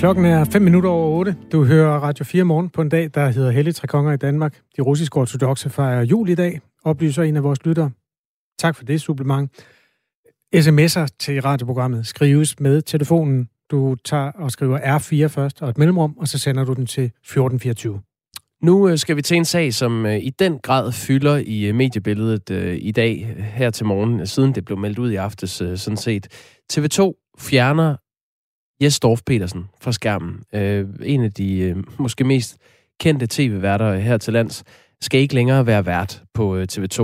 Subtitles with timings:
[0.00, 1.36] Klokken er 5 minutter over 8.
[1.52, 4.60] Du hører Radio 4 morgen på en dag, der hedder Hellig Tre Konger i Danmark.
[4.76, 7.90] De russiske ortodoxe fejrer jul i dag, oplyser en af vores lyttere.
[8.58, 9.50] Tak for det supplement.
[10.56, 13.48] SMS'er til radioprogrammet skrives med telefonen.
[13.70, 17.04] Du tager og skriver R4 først og et mellemrum, og så sender du den til
[17.04, 18.00] 1424.
[18.62, 21.74] Nu øh, skal vi til en sag, som øh, i den grad fylder i øh,
[21.74, 26.28] mediebilledet i dag her til morgen, siden det blev meldt ud i aftes sådan set.
[26.72, 27.96] TV2 fjerner
[28.82, 30.42] Jes Dorf Petersen fra skærmen.
[30.54, 32.56] Øh, en af de øh, måske mest
[33.00, 34.64] kendte tv-værter her til lands
[35.00, 37.00] skal ikke længere være vært på øh, TV2.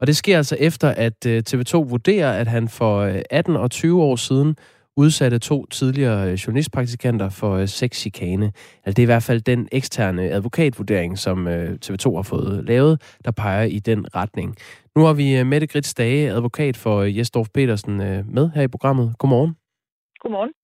[0.00, 4.16] Og det sker altså efter, at TV2 vurderer, at han for 18 og 20 år
[4.16, 4.56] siden
[4.98, 8.52] udsatte to tidligere øh, journalistpraktikanter for øh, sexchikane.
[8.84, 13.02] Altså det er i hvert fald den eksterne advokatvurdering, som øh, TV2 har fået lavet,
[13.24, 14.56] der peger i den retning.
[14.96, 17.96] Nu har vi Mette Grits Dage, advokat for Jesdorf Petersen,
[18.34, 19.14] med her i programmet.
[19.18, 19.56] Godmorgen.
[20.20, 20.57] Godmorgen.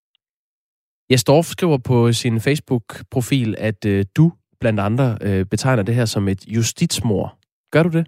[1.11, 3.81] Jesdorf skriver på sin Facebook-profil, at
[4.17, 5.07] du blandt andre
[5.51, 7.39] betegner det her som et justitsmor.
[7.73, 8.07] Gør du det?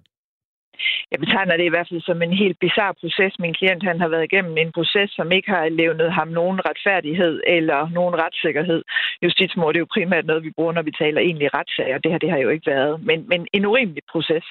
[1.12, 3.33] Jeg betegner det i hvert fald som en helt bizarre proces.
[3.38, 7.34] Min klient han har været igennem en proces, som ikke har levnet ham nogen retfærdighed
[7.56, 8.80] eller nogen retssikkerhed.
[9.22, 11.98] Justitsmord det er jo primært noget, vi bruger, når vi taler egentlig retssager.
[11.98, 12.92] Det her det har jo ikke været.
[13.08, 14.47] Men, men en urimelig proces.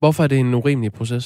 [0.00, 1.24] Hvorfor er det en urimelig proces?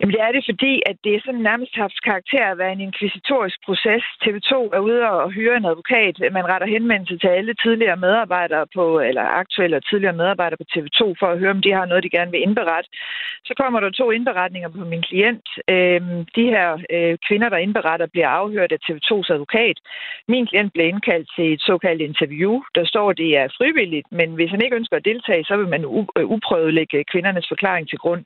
[0.00, 2.72] Jamen det er det, fordi at det er sådan nærmest haft karakter af at være
[2.72, 4.04] en inkvisitorisk proces.
[4.24, 6.14] TV2 er ude og hyre en advokat.
[6.32, 11.00] Man retter henvendelse til alle tidligere medarbejdere på, eller aktuelle og tidligere medarbejdere på TV2
[11.20, 12.90] for at høre, om de har noget, de gerne vil indberette.
[13.44, 15.48] Så kommer der to indberetninger på min klient.
[15.68, 19.76] Øhm, de her øh, kvinder, der indberetter, bliver afhørt af TV2's advokat.
[20.28, 22.62] Min klient bliver indkaldt til et såkaldt interview.
[22.74, 25.68] Der står, at det er frivilligt, men hvis han ikke ønsker at deltage, så vil
[25.68, 25.82] man
[26.18, 28.24] øh, uprøvet lægge kvindernes forklaring til grund.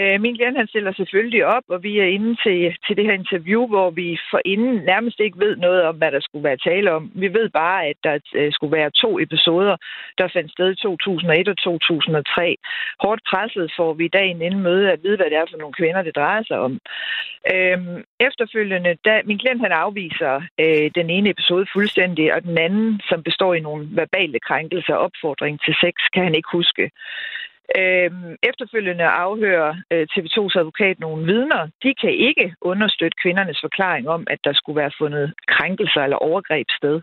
[0.00, 3.12] Øh, min klient han stiller selvfølgelig op, og vi er inde til, til det her
[3.12, 6.92] interview, hvor vi for inden nærmest ikke ved noget om, hvad der skulle være tale
[6.92, 7.10] om.
[7.14, 9.76] Vi ved bare, at der øh, skulle være to episoder,
[10.18, 12.56] der fandt sted i 2001 og 2003.
[13.00, 16.02] Hårdt presset får vi dagen inden møde at vide, hvad det er for nogle kvinder,
[16.02, 16.72] det drejer sig om.
[17.54, 23.00] Øhm, efterfølgende, da min klient han afviser øh, den ene episode fuldstændig, og den anden,
[23.08, 26.90] som består i nogle verbale krænkelser og opfordring til sex, kan han ikke huske.
[27.78, 31.68] Øhm, efterfølgende afhører øh, TV2's advokat nogle vidner.
[31.82, 36.66] De kan ikke understøtte kvindernes forklaring om, at der skulle være fundet krænkelser eller overgreb
[36.78, 37.00] sted.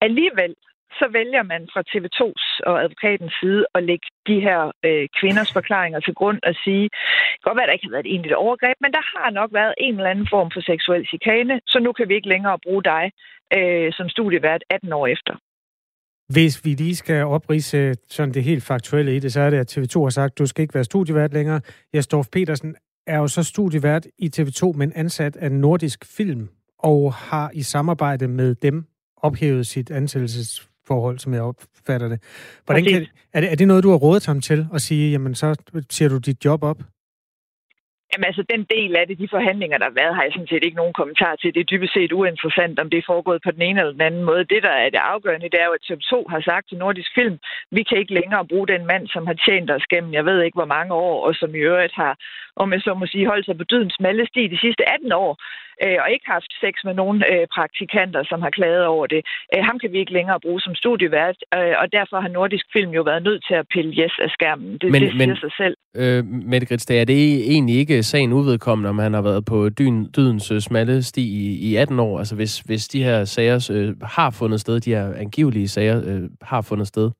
[0.00, 0.54] Alligevel
[0.98, 6.00] så vælger man fra TV2's og advokatens side at lægge de her øh, kvinders forklaringer
[6.00, 6.90] til grund og sige,
[7.42, 9.94] godt være, der ikke har været et egentligt overgreb, men der har nok været en
[9.96, 13.12] eller anden form for seksuel chikane, så nu kan vi ikke længere bruge dig
[13.56, 15.34] øh, som studievært 18 år efter.
[16.30, 19.78] Hvis vi lige skal oprise sådan det helt faktuelle i det, så er det, at
[19.78, 21.60] TV2 har sagt, at du skal ikke være studievært længere.
[21.94, 22.74] Jesdorf Petersen
[23.06, 26.48] er jo så studievært i TV2, men ansat af Nordisk Film,
[26.78, 28.84] og har i samarbejde med dem
[29.16, 32.22] ophævet sit ansættelsesforhold, som jeg opfatter det.
[32.64, 35.34] Hvordan kan, er, det er det noget, du har rådet ham til at sige, jamen
[35.34, 35.54] så
[35.90, 36.82] siger du dit job op?
[38.10, 40.64] Jamen altså, den del af det, de forhandlinger, der har været, har jeg sådan set
[40.64, 41.54] ikke nogen kommentar til.
[41.54, 44.24] Det er dybest set uinteressant, om det er foregået på den ene eller den anden
[44.30, 44.50] måde.
[44.52, 47.36] Det, der er det afgørende, det er jo, at TV2 har sagt til Nordisk Film,
[47.70, 50.58] vi kan ikke længere bruge den mand, som har tjent os gennem, jeg ved ikke
[50.60, 52.14] hvor mange år, og som i øvrigt har,
[52.56, 55.30] om jeg så må sige, holdt sig på dydens smalle sti de sidste 18 år,
[55.84, 59.20] øh, og ikke haft sex med nogen øh, praktikanter, som har klaget over det.
[59.52, 62.90] Øh, ham kan vi ikke længere bruge som studievært, øh, og derfor har Nordisk Film
[62.98, 64.72] jo været nødt til at pille yes af skærmen.
[64.80, 65.76] Det, men, det siger men, sig selv.
[65.96, 67.22] Øh, Mette Grits, er det
[67.54, 71.70] egentlig ikke sagen uvedkommende, om han har været på dyn, dydens øh, smalle sti i,
[71.70, 72.18] i 18 år?
[72.18, 76.22] Altså hvis, hvis de her sager øh, har fundet sted, de her angivelige sager øh,
[76.42, 77.10] har fundet sted?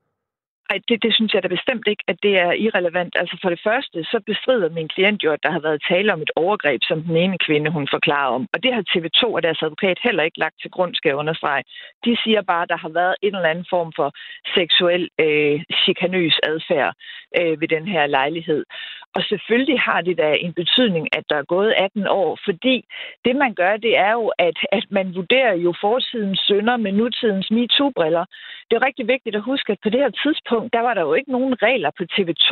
[0.70, 3.14] Ej, det, det synes jeg da bestemt ikke, at det er irrelevant.
[3.20, 6.22] Altså for det første, så bestrider min klient jo, at der har været tale om
[6.22, 8.46] et overgreb, som den ene kvinde, hun forklarer om.
[8.52, 11.62] Og det har TV2 og deres advokat heller ikke lagt til grund, skal jeg understrege.
[12.04, 14.08] De siger bare, at der har været en eller anden form for
[14.56, 16.94] seksuel øh, chikanøs adfærd
[17.38, 18.64] øh, ved den her lejlighed.
[19.14, 22.84] Og selvfølgelig har det da en betydning, at der er gået 18 år, fordi
[23.24, 27.50] det, man gør, det er jo, at, at man vurderer jo fortidens sønder med nutidens
[27.50, 28.24] MeToo-briller.
[28.70, 31.14] Det er rigtig vigtigt at huske, at på det her tidspunkt, der var der jo
[31.14, 32.50] ikke nogen regler på TV2,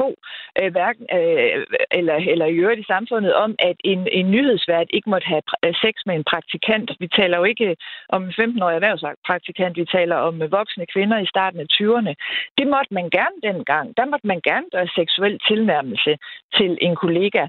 [0.60, 5.10] øh, hverken, øh, eller, eller i øvrigt i samfundet, om, at en, en nyhedsvært ikke
[5.10, 5.42] måtte have
[5.84, 6.90] sex med en praktikant.
[7.00, 7.76] Vi taler jo ikke
[8.08, 12.12] om en 15-årig erhvervspraktikant, vi taler om voksne kvinder i starten af 20'erne.
[12.58, 13.96] Det måtte man gerne dengang.
[13.96, 16.12] Der måtte man gerne gøre seksuel tilnærmelse
[16.56, 17.46] til en kollega.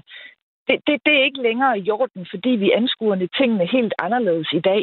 [0.68, 4.60] det, det, det er ikke længere i orden, fordi vi anskuer tingene helt anderledes i
[4.60, 4.82] dag.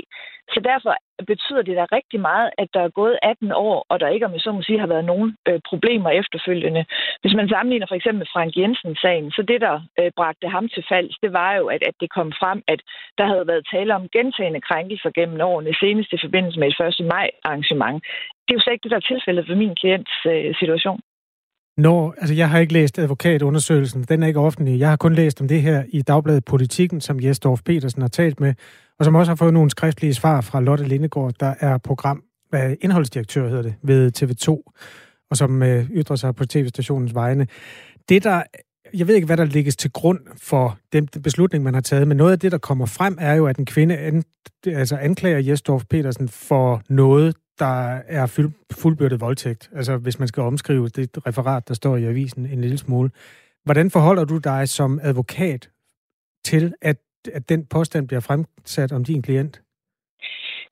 [0.54, 0.92] Så derfor
[1.32, 4.34] betyder det da rigtig meget, at der er gået 18 år, og der ikke, om
[4.34, 6.86] jeg så må sige, har været nogen øh, problemer efterfølgende.
[7.22, 11.10] Hvis man sammenligner for eksempel Frank Jensen-sagen, så det, der øh, bragte ham til fald,
[11.24, 12.82] det var jo, at, at det kom frem, at
[13.18, 17.06] der havde været tale om gentagende krænkelser gennem årene, senest i forbindelse med et 1.
[17.06, 18.04] maj arrangement.
[18.44, 21.00] Det er jo slet ikke det, der er tilfældet for min klients øh, situation.
[21.78, 24.80] Når, altså jeg har ikke læst advokatundersøgelsen, den er ikke offentlig.
[24.80, 28.40] Jeg har kun læst om det her i Dagbladet Politikken, som Jesdorf Petersen har talt
[28.40, 28.54] med,
[29.00, 32.24] og som også har fået nogle skriftlige svar fra Lotte Lindegård, der er program,
[32.82, 34.74] indholdsdirektør hedder det, ved TV2,
[35.30, 37.48] og som øh, ytrer sig på tv-stationens vegne.
[38.10, 38.44] Det der,
[38.94, 42.18] jeg ved ikke, hvad der ligger til grund for den beslutning, man har taget, men
[42.18, 44.24] noget af det, der kommer frem, er jo, at en kvinde an,
[44.66, 49.70] altså anklager Jesdorf Petersen for noget, der er fuldbyrdet voldtægt.
[49.76, 53.12] Altså hvis man skal omskrive det referat, der står i avisen en lille smule.
[53.64, 55.70] Hvordan forholder du dig som advokat
[56.46, 56.98] til, at,
[57.34, 59.62] at den påstand bliver fremsat om din klient?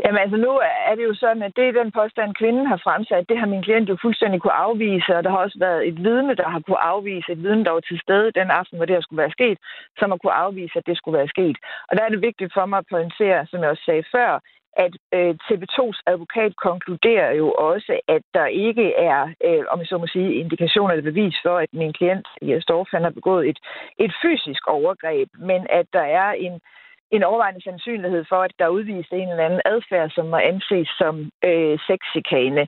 [0.04, 0.52] Jamen altså nu
[0.90, 3.30] er det jo sådan, at det er den påstand, kvinden har fremsat.
[3.30, 6.36] Det har min klient jo fuldstændig kunne afvise, og der har også været et vidne,
[6.36, 9.02] der har kunne afvise, et vidne, der var til stede den aften, hvor det her
[9.02, 9.58] skulle være sket,
[10.00, 11.58] som har kunne afvise, at det skulle være sket.
[11.90, 14.40] Og der er det vigtigt for mig at pointere, som jeg også sagde før,
[14.86, 19.98] at øh, TB2's advokat konkluderer jo også, at der ikke er, øh, om jeg så
[19.98, 23.60] må sige, indikationer eller bevis for, at min klient, Jes Dorf, han har begået et,
[24.00, 26.62] et fysisk overgreb, men at der er en
[27.12, 30.90] en overvejende sandsynlighed for, at der er udvist en eller anden adfærd, som må anses
[31.02, 31.16] som
[31.50, 32.68] øh, sexikane.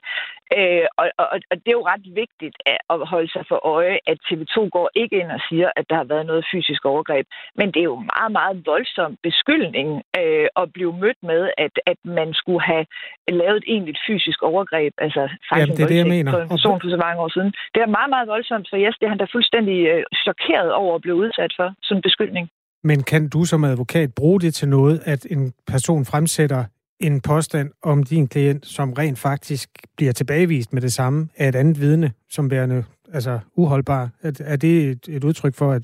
[0.57, 2.57] Øh, og, og, og det er jo ret vigtigt
[2.93, 6.07] at holde sig for øje, at TV2 går ikke ind og siger, at der har
[6.13, 7.25] været noget fysisk overgreb.
[7.55, 9.89] Men det er jo meget, meget voldsom beskyldning
[10.19, 12.85] øh, at blive mødt med, at, at man skulle have
[13.27, 14.93] lavet et egentligt fysisk overgreb.
[14.97, 16.31] Altså faktisk Jamen, det er det, jeg mener.
[16.31, 17.51] På en person for så mange år siden.
[17.73, 20.95] Det er meget, meget voldsomt, så yes, det er han da fuldstændig øh, chokeret over
[20.95, 22.49] at blive udsat for, som beskyldning.
[22.87, 26.63] Men kan du som advokat bruge det til noget, at en person fremsætter
[26.99, 31.55] en påstand om din klient, som rent faktisk bliver tilbagevist med det samme af et
[31.55, 34.09] andet vidne, som værende altså, uholdbar?
[34.21, 35.83] Er, er det et, et udtryk for, at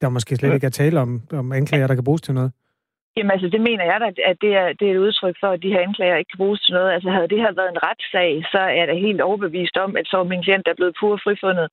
[0.00, 2.52] der måske slet ikke er tale om, om anklager, der kan bruges til noget?
[3.18, 5.62] Jamen altså, det mener jeg da, at det er, det er et udtryk for, at
[5.62, 6.90] de her anklager ikke kan bruges til noget.
[6.94, 10.16] Altså, havde det her været en retssag, så er det helt overbevist om, at så
[10.16, 11.68] var min klient, der er blevet pur frifundet.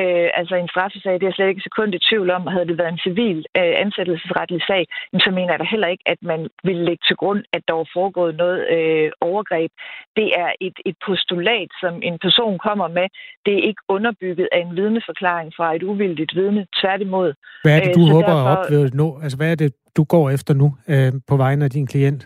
[0.00, 2.46] Øh, altså en straffesag, det er slet ikke sekund i tvivl om.
[2.54, 4.82] Havde det været en civil øh, ansættelsesretlig sag,
[5.24, 7.88] så mener jeg da heller ikke, at man ville lægge til grund, at der var
[7.96, 9.70] foregået noget øh, overgreb.
[10.16, 13.06] Det er et, et postulat, som en person kommer med.
[13.46, 16.66] Det er ikke underbygget af en vidneforklaring fra et uvildigt vidne.
[16.80, 17.28] Tværtimod.
[17.64, 18.48] Hvad er det, du øh, håber derfor...
[18.48, 19.08] at opnå?
[19.22, 22.22] Altså, hvad er det, du går efter nu øh, på vegne af din klient?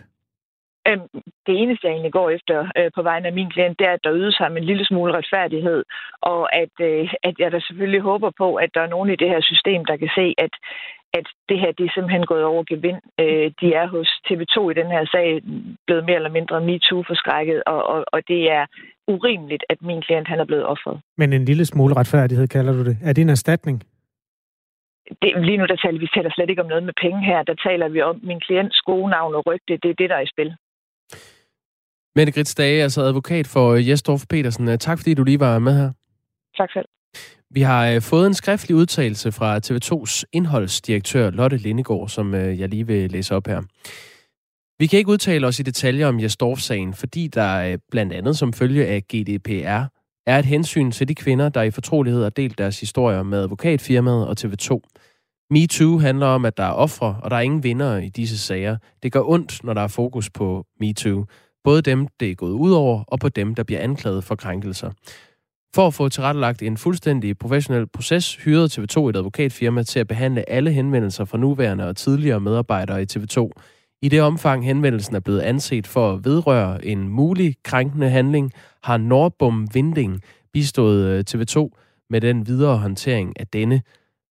[0.89, 1.07] Øhm,
[1.47, 4.03] det eneste, jeg egentlig går efter øh, på vegne af min klient, det er, at
[4.03, 5.83] der ydes ham en lille smule retfærdighed,
[6.21, 9.29] og at, øh, at jeg da selvfølgelig håber på, at der er nogen i det
[9.33, 10.53] her system, der kan se, at,
[11.19, 13.01] at det her det er simpelthen gået over gevind.
[13.23, 15.27] Øh, de er hos TV2 i den her sag
[15.87, 18.65] blevet mere eller mindre MeToo-forskrækket, og, og, og det er
[19.07, 21.01] urimeligt, at min klient han er blevet offret.
[21.17, 22.97] Men en lille smule retfærdighed, kalder du det.
[23.03, 23.83] Er det en erstatning?
[25.21, 27.43] Det, lige nu der taler vi taler slet ikke om noget med penge her.
[27.43, 29.77] Der taler vi om min klients gode navn og rygte.
[29.83, 30.49] Det er det, der er i spil.
[32.15, 34.79] Mette Grits Dage, altså advokat for Jesdorf Petersen.
[34.79, 35.91] Tak fordi du lige var med her.
[36.57, 36.85] Tak selv.
[37.49, 42.69] Vi har øh, fået en skriftlig udtalelse fra TV2's indholdsdirektør Lotte Lindegård, som øh, jeg
[42.69, 43.61] lige vil læse op her.
[44.79, 48.53] Vi kan ikke udtale os i detaljer om Jesdorf-sagen, fordi der øh, blandt andet som
[48.53, 49.83] følge af GDPR
[50.25, 54.27] er et hensyn til de kvinder, der i fortrolighed har delt deres historier med advokatfirmaet
[54.27, 54.79] og TV2.
[55.49, 58.77] MeToo handler om, at der er ofre, og der er ingen vinder i disse sager.
[59.03, 61.25] Det gør ondt, når der er fokus på MeToo.
[61.63, 64.91] Både dem, det er gået ud over, og på dem, der bliver anklaget for krænkelser.
[65.75, 70.49] For at få tilrettelagt en fuldstændig professionel proces, hyrede TV2 et advokatfirma til at behandle
[70.49, 73.49] alle henvendelser fra nuværende og tidligere medarbejdere i TV2.
[74.01, 78.51] I det omfang henvendelsen er blevet anset for at vedrøre en mulig krænkende handling,
[78.83, 80.21] har Norbom Vinding
[80.53, 81.69] bistået øh, TV2
[82.09, 83.81] med den videre håndtering af denne.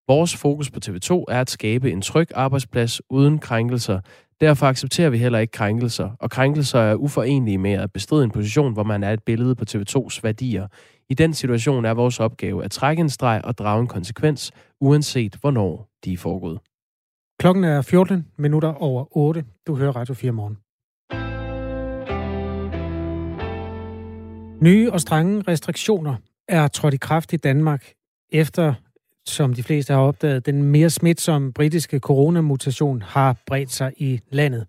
[0.09, 4.01] Vores fokus på TV2 er at skabe en tryg arbejdsplads uden krænkelser.
[4.41, 8.73] Derfor accepterer vi heller ikke krænkelser, og krænkelser er uforenelige med at bestride en position,
[8.73, 10.67] hvor man er et billede på TV2's værdier.
[11.09, 15.37] I den situation er vores opgave at trække en streg og drage en konsekvens, uanset
[15.41, 16.59] hvornår de er foregået.
[17.41, 19.45] Klokken er 14 minutter over 8.
[19.67, 20.62] Du hører Radio 4 morgen.
[24.63, 26.17] Nye og strenge restriktioner
[26.49, 27.93] er trådt i kraft i Danmark
[28.31, 28.75] efter,
[29.27, 34.67] som de fleste har opdaget, den mere smitsomme britiske coronamutation har bredt sig i landet.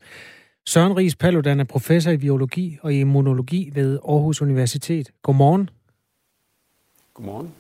[0.66, 5.12] Søren Ries Paludan er professor i biologi og immunologi ved Aarhus Universitet.
[5.22, 5.70] Godmorgen.
[7.14, 7.52] Godmorgen.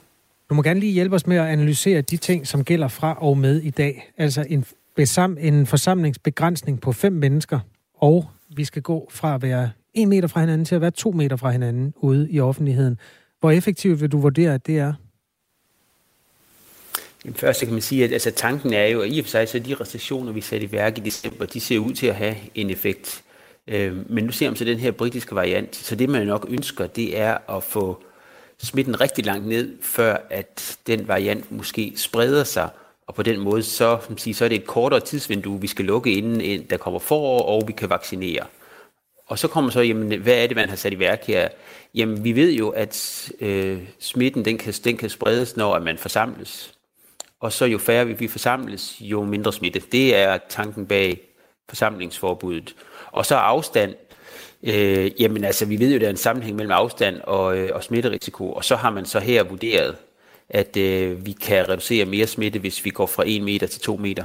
[0.50, 3.38] Du må gerne lige hjælpe os med at analysere de ting, som gælder fra og
[3.38, 4.12] med i dag.
[4.18, 7.60] Altså en besam, en forsamlingsbegrænsning på fem mennesker,
[7.94, 8.26] og
[8.56, 11.36] vi skal gå fra at være en meter fra hinanden til at være to meter
[11.36, 12.98] fra hinanden ude i offentligheden.
[13.40, 14.94] Hvor effektivt vil du vurdere, at det er?
[17.26, 19.50] Jamen først kan man sige, at altså, tanken er jo, at i og for sig,
[19.50, 22.36] så de restriktioner, vi satte i værk i december, de ser ud til at have
[22.56, 23.24] en effekt.
[23.68, 26.88] Øh, men nu ser man så den her britiske variant, så det man nok ønsker,
[26.88, 28.04] det er at få
[28.58, 32.70] smitten rigtig langt ned, før at den variant måske spreder sig,
[33.08, 35.86] og på den måde, så, som siger, så er det et kortere tidsvindue, vi skal
[35.86, 38.46] lukke inden der kommer forår, og vi kan vaccinere.
[39.28, 41.48] Og så kommer så, jamen, hvad er det, man har sat i værk her?
[41.96, 46.74] Jamen, vi ved jo, at øh, smitten, den kan, den kan spredes, når man forsamles.
[47.40, 49.82] Og så jo færre vi forsamles, jo mindre smitte.
[49.92, 51.22] Det er tanken bag
[51.70, 52.76] forsamlingsforbuddet.
[53.12, 53.96] Og så afstand.
[54.64, 57.70] Øh, jamen altså, vi ved jo, at der er en sammenhæng mellem afstand og, øh,
[57.74, 58.54] og smitterisiko.
[58.54, 59.96] Og så har man så her vurderet,
[60.50, 63.96] at øh, vi kan reducere mere smitte, hvis vi går fra 1 meter til 2
[63.96, 64.24] meter.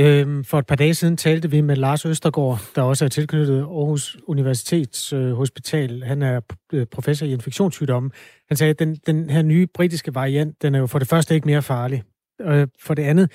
[0.00, 3.58] Øhm, for et par dage siden talte vi med Lars Østergaard, der også er tilknyttet
[3.58, 6.02] Aarhus Universitets øh, Hospital.
[6.02, 6.40] Han er
[6.72, 8.10] øh, professor i infektionssygdomme.
[8.48, 11.34] Han sagde, at den, den her nye britiske variant, den er jo for det første
[11.34, 12.02] ikke mere farlig.
[12.38, 13.32] Og øh, for det andet,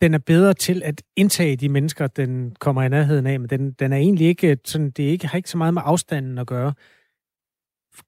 [0.00, 3.72] den er bedre til at indtage de mennesker, den kommer i nærheden af, men den,
[3.72, 6.46] den er egentlig ikke sådan, det er ikke, har ikke så meget med afstanden at
[6.46, 6.72] gøre.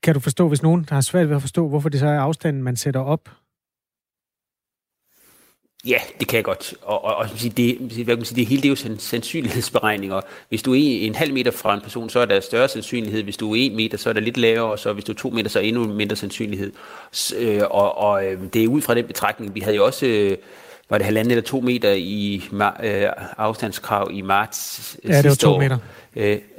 [0.02, 2.62] Kan du forstå, hvis nogen har svært ved at forstå, hvorfor det så er afstanden,
[2.62, 3.28] man sætter op
[5.86, 6.74] Ja, det kan jeg godt.
[6.82, 10.20] Og, og, og det, hvad kan man sige, det hele det er jo sandsynlighedsberegninger.
[10.48, 13.22] Hvis du er en halv meter fra en person, så er der større sandsynlighed.
[13.22, 15.16] Hvis du er en meter, så er der lidt lavere, og så hvis du er
[15.16, 16.72] to meter, så er endnu mindre sandsynlighed.
[17.38, 19.54] Øh, og, og øh, det er ud fra den betragtning.
[19.54, 20.36] Vi havde jo også, øh,
[20.90, 22.42] var det halvanden eller to meter i
[23.38, 25.58] afstandskrav i marts ja, det var to år.
[25.58, 25.78] meter.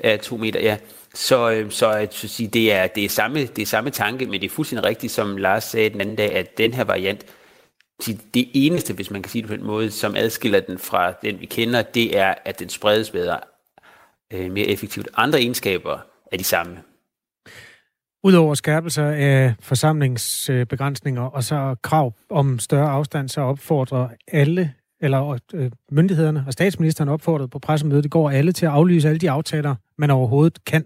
[0.04, 0.78] Ja, to meter, ja.
[1.14, 4.46] Så, så at sige, det, er, det, er samme, det er samme tanke, men det
[4.46, 7.26] er fuldstændig rigtigt, som Lars sagde den anden dag, at den her variant,
[8.34, 11.40] det eneste, hvis man kan sige det på den måde, som adskiller den fra den,
[11.40, 13.40] vi kender, det er, at den spredes bedre,
[14.34, 15.08] øh, mere effektivt.
[15.16, 16.00] Andre egenskaber
[16.32, 16.78] er de samme.
[18.24, 25.40] Udover skærpelser af forsamlingsbegrænsninger øh, og så krav om større afstand, så opfordrer alle, eller
[25.54, 29.32] øh, myndighederne og statsministeren opfordrede på pressemødet i går alle til at aflyse alle de
[29.32, 30.86] aftaler, man overhovedet kan.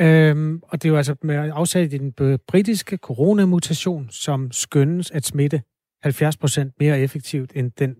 [0.00, 5.26] Øhm, og det er jo altså med afsat i den britiske coronamutation, som skønnes at
[5.26, 5.62] smitte
[6.06, 7.96] 70 procent mere effektivt end den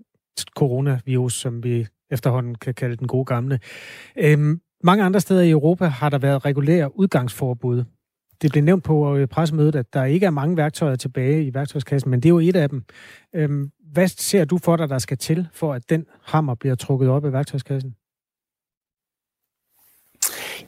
[0.56, 3.60] coronavirus, som vi efterhånden kan kalde den gode gamle.
[4.16, 7.84] Øhm, mange andre steder i Europa har der været regulære udgangsforbud.
[8.42, 12.10] Det blev nævnt på øh, pressemødet, at der ikke er mange værktøjer tilbage i værktøjskassen,
[12.10, 12.82] men det er jo et af dem.
[13.34, 17.08] Øhm, hvad ser du for dig, der skal til, for at den hammer bliver trukket
[17.08, 17.94] op i værktøjskassen?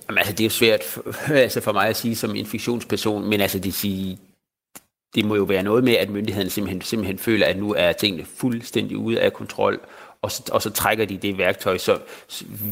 [0.09, 3.41] Jamen, altså, det er jo svært for, altså for mig at sige som infektionsperson, men
[3.41, 4.19] altså, det, sige,
[5.15, 8.25] det må jo være noget med, at myndighederne simpelthen, simpelthen føler, at nu er tingene
[8.25, 9.81] fuldstændig ude af kontrol,
[10.23, 11.99] og så, og så trækker de det værktøj, så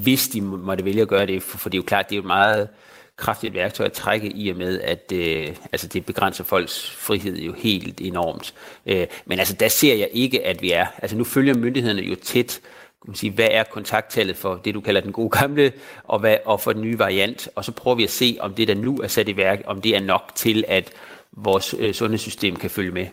[0.03, 2.17] hvis de måtte vælge at gøre det, for, for det er jo klart, det er
[2.17, 2.69] jo et meget
[3.17, 7.53] kraftigt værktøj at trække i og med, at øh, altså det begrænser folks frihed jo
[7.53, 8.55] helt enormt.
[8.87, 10.87] Øh, men altså der ser jeg ikke, at vi er.
[10.99, 12.61] Altså nu følger myndighederne jo tæt,
[13.03, 15.73] kan man sige, hvad er kontakttallet for det, du kalder den gode gamle,
[16.05, 18.69] og, hvad, og for den nye variant, og så prøver vi at se, om det,
[18.69, 20.93] der nu er sat i værk, om det er nok til, at
[21.37, 23.07] vores øh, sundhedssystem kan følge med.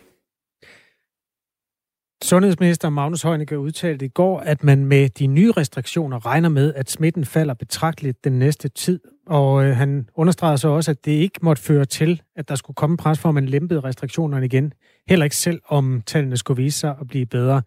[2.24, 6.90] Sundhedsminister Magnus Heunicke udtalte i går, at man med de nye restriktioner regner med, at
[6.90, 9.00] smitten falder betragteligt den næste tid.
[9.26, 12.74] Og øh, han understregede så også, at det ikke måtte føre til, at der skulle
[12.74, 14.72] komme pres for, at man lempede restriktionerne igen.
[15.08, 17.62] Heller ikke selv, om tallene skulle vise sig at blive bedre.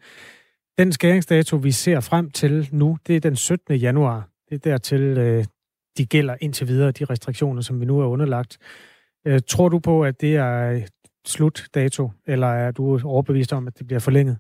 [0.78, 3.76] Den skæringsdato, vi ser frem til nu, det er den 17.
[3.76, 4.30] januar.
[4.50, 5.46] Det er dertil, øh,
[5.98, 8.58] de gælder indtil videre, de restriktioner, som vi nu er underlagt.
[9.28, 10.82] Øh, tror du på, at det er
[11.26, 14.38] slutdato, eller er du overbevist om, at det bliver forlænget?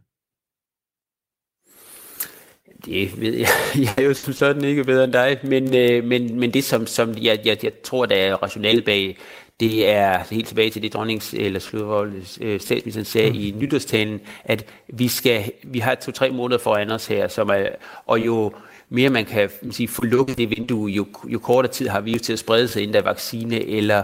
[2.85, 3.47] Det ved jeg.
[3.85, 6.87] Jeg er jo som sådan ikke bedre end dig, men, øh, men, men det, som,
[6.87, 9.17] som jeg, jeg, jeg tror, der er rationale bag,
[9.59, 12.01] det er helt tilbage til det, dronnings, eller
[12.41, 13.39] øh, statsministeren sagde mm.
[13.39, 17.67] i nytårstalen, at vi, skal, vi har to-tre måneder foran os her, som er,
[18.05, 18.53] og jo
[18.89, 22.19] mere man kan sige, få lukket det vindue, jo, jo kortere tid har vi jo
[22.19, 24.03] til at sprede sig, inden der er vaccine eller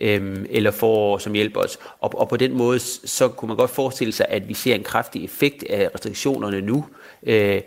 [0.00, 1.78] øhm, eller forår, som hjælper os.
[2.00, 4.82] Og, og på den måde, så kunne man godt forestille sig, at vi ser en
[4.82, 6.84] kraftig effekt af restriktionerne nu.
[7.22, 7.60] Øh,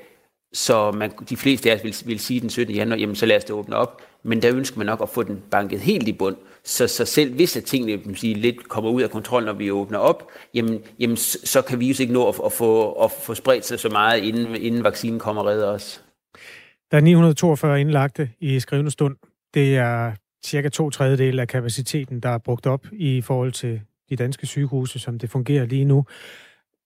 [0.53, 2.75] så man, de fleste af os vil, vil sige den 17.
[2.75, 4.01] januar, jamen så lad os det åbne op.
[4.23, 6.35] Men der ønsker man nok at få den banket helt i bund.
[6.63, 9.71] Så, så selv hvis at tingene man sige, lidt kommer ud af kontrol, når vi
[9.71, 13.33] åbner op, jamen, jamen så kan vi jo ikke nå at, at, få, at få
[13.33, 16.03] spredt sig så meget, inden, inden vaccinen kommer og redder os.
[16.91, 19.15] Der er 942 indlagte i skrivende stund.
[19.53, 20.11] Det er
[20.45, 24.99] cirka to tredjedel af kapaciteten, der er brugt op i forhold til de danske sygehuse,
[24.99, 26.05] som det fungerer lige nu.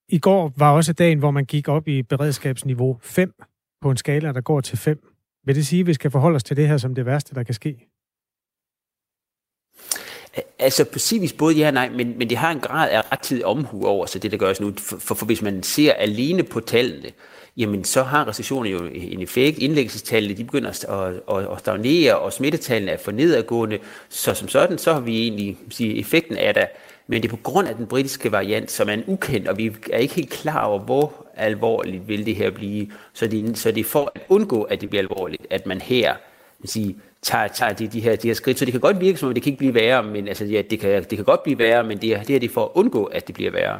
[0.10, 3.34] I går var også dagen, hvor man gik op i beredskabsniveau 5
[3.82, 5.16] på en skala, der går til 5.
[5.46, 7.44] Vil det sige, at vi skal forholde os til det her som det værste, der
[7.44, 7.88] kan ske?
[10.60, 13.46] Altså på vis både ja og nej, men, men det har en grad af rettidig
[13.46, 14.74] omhu over sig, det der gøres nu.
[14.78, 17.12] For, for, for hvis man ser alene på tallene,
[17.58, 19.58] jamen så har recessionen jo en effekt.
[19.58, 23.80] Indlæggelsestallene de begynder at, at, at stagnere, og smittetallene er for nedadgående.
[24.10, 26.66] Så som sådan, så har vi egentlig sige, effekten af der.
[27.08, 29.76] Men det er på grund af den britiske variant, som er en ukendt, og vi
[29.92, 32.88] er ikke helt klar over, hvor alvorligt vil det her blive.
[33.14, 36.16] Så det, så det er for at undgå, at det bliver alvorligt, at man her
[36.66, 38.60] sige, tager, tager de, de, her, de her skridt.
[38.60, 40.62] Så det kan godt virke som om, det kan ikke blive værre, men altså, ja,
[40.70, 43.04] det, kan, det kan godt blive værre, men det her det er for at undgå,
[43.04, 43.80] at det bliver værre.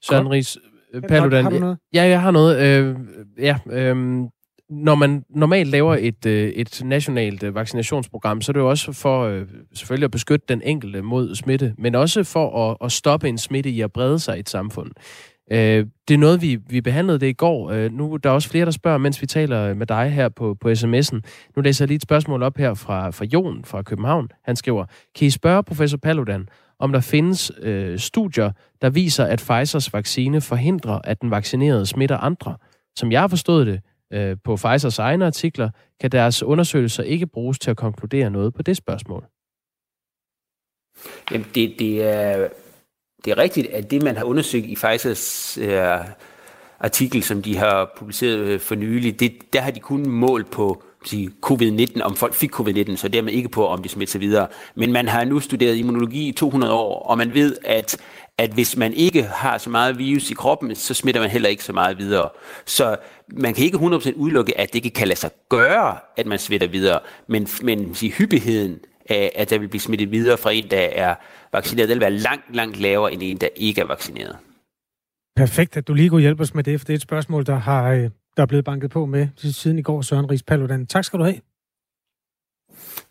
[0.00, 0.58] Søren Ries,
[1.08, 1.78] Paludan, har du noget?
[1.94, 2.60] Ja, jeg har noget.
[2.60, 2.96] Øh,
[3.38, 3.96] ja, øh,
[4.70, 8.92] når man normalt laver et, øh, et nationalt øh, vaccinationsprogram, så er det jo også
[8.92, 13.28] for øh, selvfølgelig at beskytte den enkelte mod smitte, men også for at, at stoppe
[13.28, 14.90] en smitte i at brede sig i et samfund.
[15.52, 17.70] Øh, det er noget, vi, vi behandlede det i går.
[17.70, 20.56] Øh, nu der er også flere, der spørger, mens vi taler med dig her på,
[20.60, 21.20] på sms'en.
[21.56, 24.28] Nu læser jeg lige et spørgsmål op her fra, fra Jon fra København.
[24.44, 24.84] Han skriver,
[25.18, 26.48] kan I spørge professor Paludan,
[26.84, 32.16] om der findes øh, studier, der viser, at Pfizers vaccine forhindrer, at den vaccinerede smitter
[32.16, 32.56] andre?
[32.96, 33.80] Som jeg har forstået det
[34.12, 38.62] øh, på Pfizers egne artikler, kan deres undersøgelser ikke bruges til at konkludere noget på
[38.62, 39.24] det spørgsmål.
[41.30, 42.48] Jamen, det, det er
[43.24, 45.98] det er rigtigt, at det, man har undersøgt i Pfizers øh,
[46.80, 50.82] artikel, som de har publiceret øh, for nylig, det, der har de kun målt på
[51.04, 54.46] sige, covid-19, om folk fik covid-19, så dermed ikke på, om de smitter sig videre.
[54.74, 57.96] Men man har nu studeret immunologi i 200 år, og man ved, at,
[58.38, 61.64] at hvis man ikke har så meget virus i kroppen, så smitter man heller ikke
[61.64, 62.28] så meget videre.
[62.66, 62.96] Så
[63.36, 66.66] man kan ikke 100% udelukke, at det ikke kan lade sig gøre, at man smitter
[66.66, 68.78] videre, men, men sige, hyppigheden
[69.10, 71.14] af, at der vil blive smittet videre fra en, der er
[71.52, 74.36] vaccineret, den vil være langt, langt lavere end en, der ikke er vaccineret.
[75.36, 77.54] Perfekt, at du lige kunne hjælpe os med det, for det er et spørgsmål, der
[77.54, 80.86] har øh, der er blevet banket på med siden i går, Søren Ries Paludan.
[80.86, 81.40] Tak skal du have.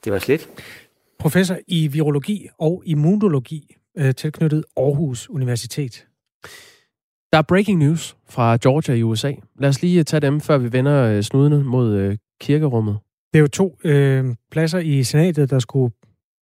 [0.04, 0.50] Det var slet.
[1.20, 6.08] Professor i virologi og immunologi øh, tilknyttet Aarhus Universitet.
[7.32, 9.34] Der er breaking news fra Georgia i USA.
[9.60, 12.98] Lad os lige tage dem, før vi vender øh, snudene mod kirkerummet.
[13.34, 15.94] Det er jo to øh, pladser i senatet, der skulle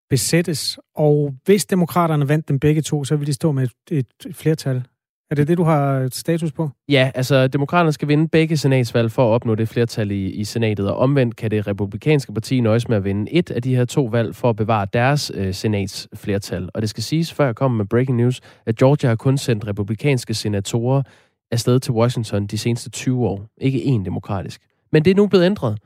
[0.10, 4.36] besættes, og hvis demokraterne vandt dem begge to, så ville de stå med et, et
[4.36, 4.84] flertal.
[5.32, 6.70] Er det det, du har status på?
[6.89, 10.89] Ja, altså demokraterne skal vinde begge senatsvalg for at opnå det flertal i, i senatet,
[10.89, 14.04] og omvendt kan det republikanske parti nøjes med at vinde et af de her to
[14.04, 16.70] valg for at bevare deres øh, senatsflertal.
[16.74, 19.67] Og det skal siges, før jeg kommer med breaking news, at Georgia har kun sendt
[19.67, 21.04] republikanske senatorer
[21.52, 23.46] afsted til Washington de seneste 20 år.
[23.62, 24.62] Ikke én demokratisk.
[24.91, 25.78] Men det er nu blevet ændret.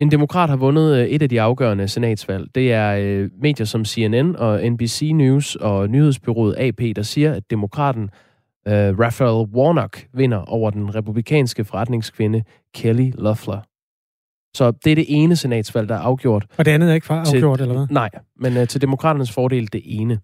[0.00, 2.54] En demokrat har vundet øh, et af de afgørende senatsvalg.
[2.54, 7.50] Det er øh, medier som CNN og NBC News og nyhedsbyrået AP, der siger, at
[7.50, 8.10] demokraten
[8.66, 12.42] uh, Raphael Warnock vinder over den republikanske forretningskvinde
[12.74, 13.60] Kelly Loeffler.
[14.56, 16.46] Så det er det ene senatsvalg, der er afgjort.
[16.56, 17.86] Og det andet er ikke afgjort, til, eller hvad?
[17.90, 20.20] Nej, men uh, til demokraternes fordel det ene.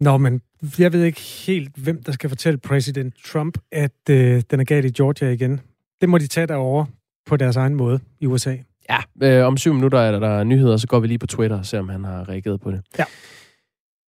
[0.00, 0.40] Nå, men
[0.78, 4.16] jeg ved ikke helt, hvem der skal fortælle præsident Trump, at uh,
[4.50, 5.60] den er galt i Georgia igen.
[6.00, 6.86] Det må de tage derovre
[7.26, 8.56] på deres egen måde i USA.
[8.90, 11.26] Ja, øh, om syv minutter er der, der er nyheder, så går vi lige på
[11.26, 12.80] Twitter og ser, om han har reageret på det.
[12.98, 13.04] Ja.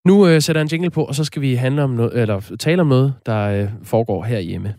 [0.06, 2.56] Nu øh, sætter jeg en jingle på, og så skal vi handle om noget, eller
[2.58, 4.74] tale om noget, der øh, foregår herhjemme.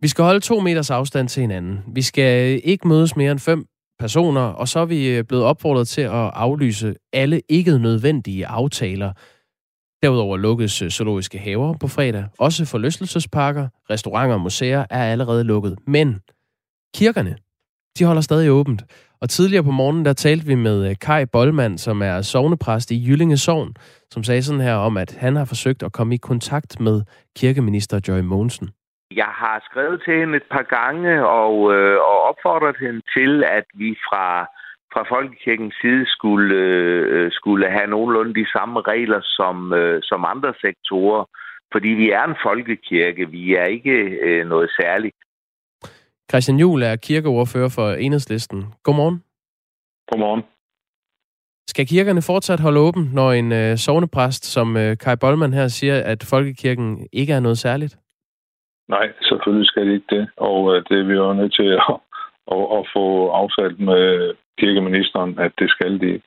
[0.00, 1.78] Vi skal holde to meters afstand til hinanden.
[1.94, 3.66] Vi skal øh, ikke mødes mere end fem
[3.98, 9.12] personer, og så er vi øh, blevet opfordret til at aflyse alle ikke nødvendige aftaler,
[10.02, 12.24] Derudover lukkes øh, zoologiske haver på fredag.
[12.38, 15.78] Også forlystelsesparker, restauranter og museer er allerede lukket.
[15.86, 16.20] Men
[16.94, 17.36] kirkerne,
[17.98, 18.84] de holder stadig åbent.
[19.24, 22.98] Og tidligere på morgenen, der talte vi med øh, Kai Bollmann, som er sovnepræst i
[23.06, 23.70] Jyllinge Sogn,
[24.10, 26.96] som sagde sådan her om, at han har forsøgt at komme i kontakt med
[27.40, 28.68] kirkeminister Joy Mogensen.
[29.22, 33.66] Jeg har skrevet til hende et par gange og, øh, og opfordret hende til, at
[33.74, 34.26] vi fra
[34.92, 40.52] fra folkekirkens side skulle, øh, skulle have nogenlunde de samme regler som, øh, som andre
[40.60, 41.24] sektorer.
[41.72, 43.96] Fordi vi er en folkekirke, vi er ikke
[44.28, 45.16] øh, noget særligt.
[46.30, 48.64] Christian Juhl er kirkeordfører for Enhedslisten.
[48.82, 49.22] Godmorgen.
[50.10, 50.42] Godmorgen.
[51.68, 55.96] Skal kirkerne fortsat holde åben, når en øh, sovnepræst som øh, Kai Bollmann her siger,
[56.12, 57.94] at folkekirken ikke er noget særligt?
[58.88, 60.28] Nej, selvfølgelig skal det ikke det.
[60.36, 61.82] Og øh, det er vi jo nødt til at,
[62.56, 66.20] at, at få aftalt med kirkeministeren, at det skal de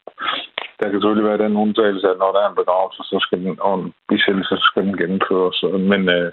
[0.79, 3.57] Der kan selvfølgelig være den undtagelse, at når der er en begravelse, så skal den,
[3.59, 6.31] og en bisættelse, så skal den gennemføres, men øh,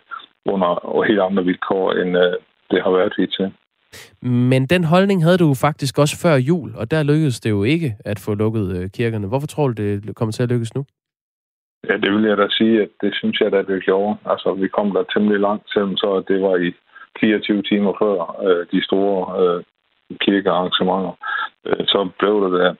[0.52, 0.70] under
[1.08, 2.34] helt andre vilkår, end øh,
[2.74, 3.52] det har været til.
[4.22, 7.96] Men den holdning havde du faktisk også før jul, og der lykkedes det jo ikke
[8.04, 9.26] at få lukket øh, kirkerne.
[9.26, 10.84] Hvorfor tror du, det kommer til at lykkes nu?
[11.88, 14.16] Ja, det vil jeg da sige, at det synes jeg da, det gjorde.
[14.26, 16.72] Altså, vi kom der temmelig langt, selvom så det var i
[17.20, 18.14] 24 timer før
[18.46, 19.64] øh, de store øh,
[20.20, 21.14] kirkearrangementer.
[21.66, 22.74] Øh, så blev det der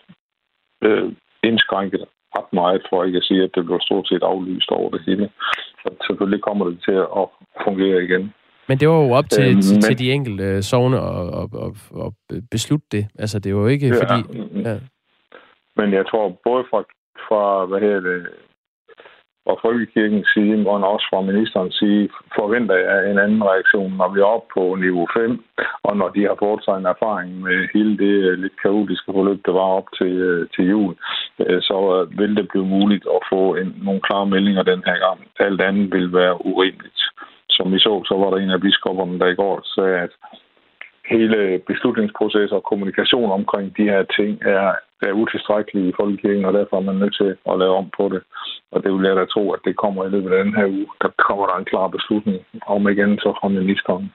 [0.87, 2.05] øh, indskrænket
[2.37, 5.31] ret meget, for ikke at sige, at det blev stort set aflyst over det hele.
[5.83, 7.27] Så selvfølgelig kommer det til at
[7.65, 8.33] fungere igen.
[8.69, 11.73] Men det var jo op til, øh, men, til de enkelte sovne at, at, at,
[12.05, 13.07] at beslutte det.
[13.19, 14.21] Altså, det var jo ikke ja, fordi...
[14.69, 14.79] Ja.
[15.77, 16.81] Men jeg tror, både fra,
[17.29, 18.27] fra hvad her det,
[19.45, 24.21] fra Folkekirkens side, og også fra ministerens side, forventer jeg en anden reaktion, når vi
[24.21, 25.45] er oppe på niveau 5,
[25.83, 29.41] og når de har fået sig en erfaring med hele det øh, lidt kaotiske forløb,
[29.47, 30.95] der var op til, øh, til jul,
[31.47, 31.77] øh, så
[32.19, 35.19] vil det blive muligt at få en, nogle klare meldinger den her gang.
[35.39, 37.01] Alt andet vil være urimeligt.
[37.57, 40.13] Som vi så, så var der en af biskopperne, der i går sagde, at
[41.13, 41.39] hele
[41.71, 44.67] beslutningsproces og kommunikation omkring de her ting er,
[45.07, 48.23] er utilstrækkelige i folkekirken, og derfor er man nødt til at lave om på det.
[48.73, 50.87] Og det vil jeg da tro, at det kommer i løbet af den her uge.
[51.03, 54.13] Der kommer der en klar beslutning om igen så fra ministeren.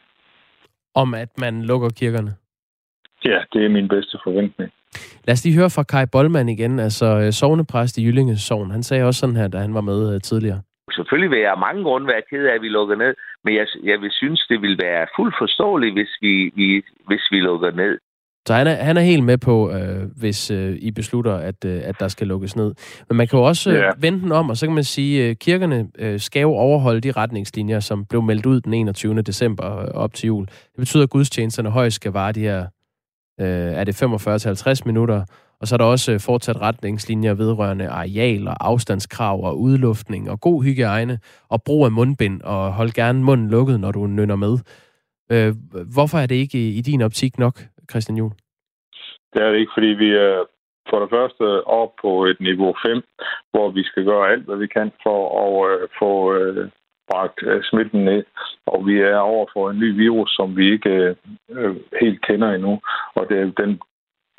[0.95, 2.32] Om at man lukker kirkerne?
[3.25, 4.71] Ja, det er min bedste forventning.
[5.25, 8.71] Lad os lige høre fra Kai Bollmann igen, altså øh, sovnepræst i Jyllinge Sovn.
[8.71, 10.62] Han sagde også sådan her, da han var med øh, tidligere.
[10.91, 13.67] Selvfølgelig vil jeg af mange grunde være ked af, at vi lukker ned, men jeg,
[13.84, 17.97] jeg vil synes, det vil være fuldt forståeligt, hvis vi, vi, hvis vi lukker ned.
[18.47, 21.82] Så han er, han er helt med på, øh, hvis øh, I beslutter, at, øh,
[21.84, 22.73] at der skal lukkes ned.
[23.10, 23.91] Men man kan jo også øh, ja.
[23.97, 27.02] vende den om, og så kan man sige, at øh, kirkerne øh, skal jo overholde
[27.02, 29.21] de retningslinjer, som blev meldt ud den 21.
[29.21, 30.45] december øh, op til jul.
[30.45, 32.62] Det betyder, at gudstjenesterne højst skal vare de her,
[33.41, 35.25] øh, er det 45-50 minutter,
[35.61, 40.63] og så er der også øh, fortsat retningslinjer vedrørende arealer, afstandskrav og udluftning og god
[40.63, 41.19] hygiejne
[41.49, 44.53] og brug af mundbind og hold gerne munden lukket, når du nynner med.
[45.31, 45.51] Øh,
[45.95, 47.55] hvorfor er det ikke i din optik nok,
[47.89, 48.33] Christian Juhl?
[49.33, 50.45] Det er det ikke, fordi vi er
[50.89, 53.01] for det første op på et niveau 5,
[53.51, 56.69] hvor vi skal gøre alt, hvad vi kan for at øh, få øh,
[57.11, 58.23] bragt øh, smitten ned.
[58.65, 61.15] Og vi er over for en ny virus, som vi ikke øh,
[61.49, 62.81] øh helt kender endnu.
[63.15, 63.79] Og det, den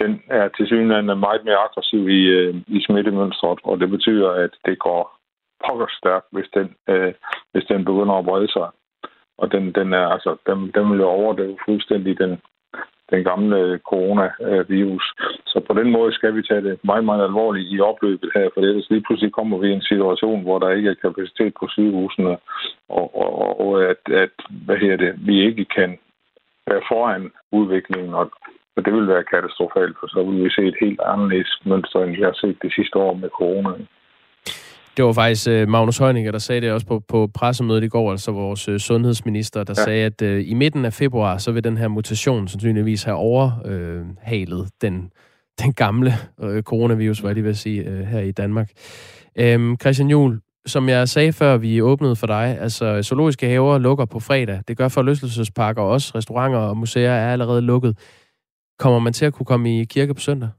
[0.01, 4.51] den er til synligheden meget mere aggressiv i, øh, i smittemønstret, og det betyder, at
[4.67, 5.21] det går
[5.65, 7.13] pokker stærkt, hvis den, øh,
[7.53, 8.69] hvis den begynder at brede sig.
[9.39, 12.33] Og den, den, er, altså, den, den vil jo overdøve fuldstændig den,
[13.11, 15.15] den gamle øh, coronavirus.
[15.47, 18.61] Så på den måde skal vi tage det meget, meget alvorligt i opløbet her, for
[18.61, 22.37] ellers lige pludselig kommer vi i en situation, hvor der ikke er kapacitet på sygehusene,
[22.89, 24.31] og, og, og at, at
[24.67, 25.99] hvad her det, vi ikke kan
[26.67, 28.31] være foran udviklingen, og,
[28.81, 32.11] så det vil være katastrofalt, for så vil vi se et helt anderledes mønster, end
[32.17, 33.71] vi har set det sidste år med corona.
[34.97, 38.11] Det var faktisk uh, Magnus Heunicke, der sagde det også på, på pressemødet i går,
[38.11, 39.85] altså vores uh, sundhedsminister, der ja.
[39.85, 44.61] sagde, at uh, i midten af februar, så vil den her mutation sandsynligvis have overhalet
[44.61, 45.11] uh, den,
[45.63, 48.71] den gamle uh, coronavirus, hvad jeg vil sige, uh, her i Danmark.
[49.57, 54.05] Um, Christian Juhl, som jeg sagde før, vi åbnede for dig, altså zoologiske haver lukker
[54.05, 54.61] på fredag.
[54.69, 56.13] Det gør forlystelsesparker også.
[56.15, 57.99] Restauranter og museer er allerede lukket.
[58.83, 60.51] Kommer man til at kunne komme i kirke på søndag?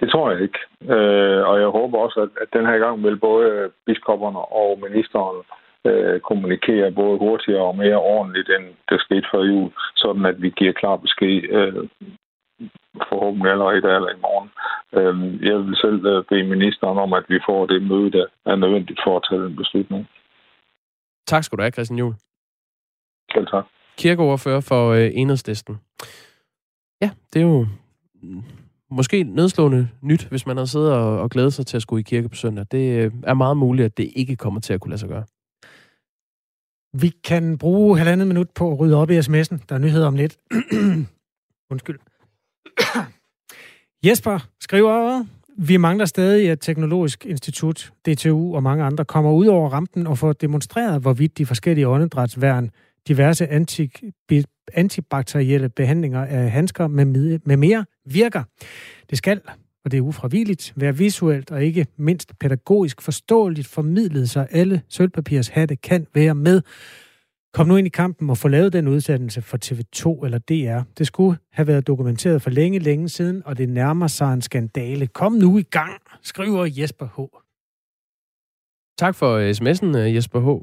[0.00, 0.58] Det tror jeg ikke.
[0.94, 5.38] Øh, og jeg håber også, at, at den her gang vil både biskopperne og ministeren
[5.88, 10.50] øh, kommunikere både hurtigere og mere ordentligt, end det skete før jul, sådan at vi
[10.50, 11.88] giver klar besked øh,
[13.10, 14.50] forhåbentlig allerede eller i morgen.
[14.98, 15.14] Øh,
[15.48, 19.00] jeg vil selv øh, bede ministeren om, at vi får det møde, der er nødvendigt
[19.04, 20.08] for at tage den beslutning.
[21.26, 22.14] Tak skal du have, Christian Juhl.
[23.32, 23.64] Selv tak.
[23.98, 25.80] Kirkeordfører for øh, Enhedslisten.
[27.02, 27.66] Ja, det er jo
[28.22, 28.42] mm,
[28.90, 32.02] måske nedslående nyt, hvis man har siddet og, og glædet sig til at skulle i
[32.02, 32.66] kirke på søndag.
[32.70, 35.24] Det øh, er meget muligt, at det ikke kommer til at kunne lade sig gøre.
[37.02, 39.58] Vi kan bruge halvandet minut på at rydde op i sms'en.
[39.68, 40.38] Der er nyheder om lidt.
[41.72, 41.98] Undskyld.
[44.06, 45.24] Jesper skriver,
[45.58, 50.18] vi mangler stadig, at Teknologisk Institut, DTU og mange andre kommer ud over rampen og
[50.18, 52.70] får demonstreret, hvorvidt de forskellige åndedrætsværn
[53.08, 53.48] diverse
[54.74, 58.42] antibakterielle behandlinger af handsker med, med mere virker.
[59.10, 59.40] Det skal,
[59.84, 65.48] og det er ufravilligt, være visuelt og ikke mindst pædagogisk forståeligt formidlet, så alle sølvpapirs
[65.48, 66.62] hatte kan være med.
[67.52, 70.82] Kom nu ind i kampen og få lavet den udsendelse for TV2 eller DR.
[70.98, 75.06] Det skulle have været dokumenteret for længe, længe siden, og det nærmer sig en skandale.
[75.06, 77.41] Kom nu i gang, skriver Jesper H.
[78.98, 80.60] Tak for øh, sms'en, øh, Jesper H.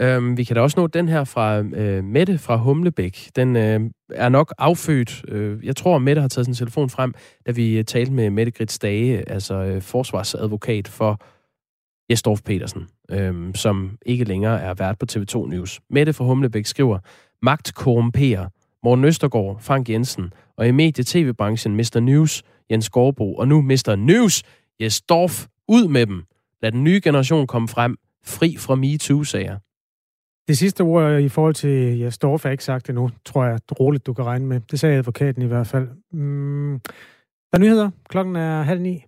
[0.00, 3.30] Øhm, vi kan da også nå den her fra øh, Mette fra Humlebæk.
[3.36, 5.24] Den øh, er nok affødt.
[5.28, 7.14] Øh, jeg tror, Mette har taget sin telefon frem,
[7.46, 11.20] da vi øh, talte med Mette Grits Dage, altså øh, forsvarsadvokat for
[12.10, 15.80] Jesdorf Petersen, øh, som ikke længere er vært på TV2 News.
[15.90, 16.98] Mette fra Humlebæk skriver,
[17.42, 18.48] magt korrumperer.
[18.84, 22.00] Morten Østergaard, Frank Jensen, og i medie-tv-branchen Mr.
[22.00, 23.94] News, Jens Gårdbo, og nu Mr.
[23.98, 24.42] News,
[24.80, 26.24] Jesdorf, ud med dem.
[26.64, 27.96] Lad den nye generation komme frem,
[28.26, 29.58] fri fra MeToo-sager.
[30.48, 34.06] Det sidste ord i forhold til ja, Storff har ikke sagt nu tror jeg roligt,
[34.06, 34.60] du kan regne med.
[34.60, 35.88] Det sagde advokaten i hvert fald.
[36.12, 36.80] Mm.
[37.50, 37.90] Der er nyheder.
[38.08, 39.04] Klokken er halv ni.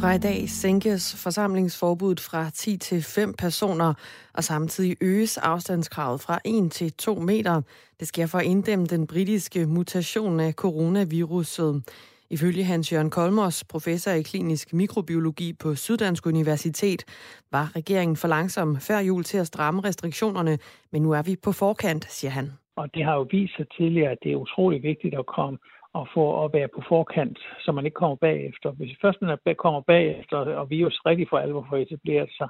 [0.00, 3.94] Fra i dag sænkes forsamlingsforbuddet fra 10 til 5 personer,
[4.34, 7.62] og samtidig øges afstandskravet fra 1 til 2 meter.
[8.00, 11.82] Det sker for at inddæmme den britiske mutation af coronaviruset.
[12.30, 17.04] Ifølge Hans Jørgen Kolmos, professor i klinisk mikrobiologi på Syddansk Universitet,
[17.52, 20.58] var regeringen for langsom før jul til at stramme restriktionerne,
[20.92, 22.52] men nu er vi på forkant, siger han.
[22.76, 25.58] Og det har jo vist sig tidligere, at det er utrolig vigtigt at komme
[26.00, 28.70] og få at være på forkant, så man ikke kommer bagefter.
[28.70, 32.48] Hvis først man kommer bagefter, og virus rigtig for alvor får etableret sig,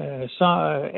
[0.00, 0.48] øh, så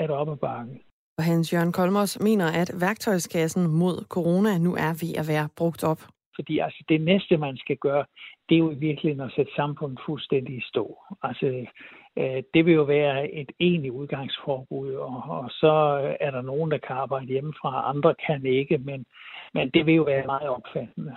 [0.00, 0.80] er det op ad bakken.
[1.18, 5.84] Og Hans Jørgen Kolmos mener, at værktøjskassen mod corona nu er ved at være brugt
[5.84, 6.02] op.
[6.36, 8.04] Fordi altså, det næste, man skal gøre,
[8.48, 10.98] det er jo i virkeligheden at sætte samfundet fuldstændig i stå.
[11.22, 11.46] Altså,
[12.18, 15.74] øh, det vil jo være et egentligt udgangsforbud, og, og så
[16.20, 19.04] er der nogen, der kan arbejde hjemmefra, andre kan ikke, men,
[19.54, 21.16] men det vil jo være meget opfattende.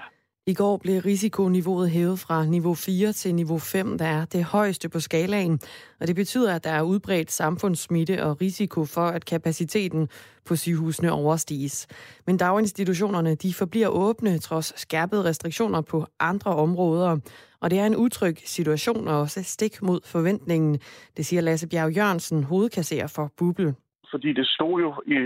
[0.49, 4.89] I går blev risikoniveauet hævet fra niveau 4 til niveau 5, der er det højeste
[4.89, 5.59] på skalaen,
[5.99, 10.09] og det betyder, at der er udbredt samfundssmitte og risiko for, at kapaciteten
[10.47, 11.87] på sygehusene overstiges.
[12.27, 17.17] Men daginstitutionerne de forbliver åbne trods skærpede restriktioner på andre områder,
[17.61, 20.79] og det er en utryg situation og også stik mod forventningen,
[21.17, 23.75] det siger Lasse Bjerg Jørgensen, hovedkasserer for Bubble.
[24.11, 25.17] Fordi det stod jo i,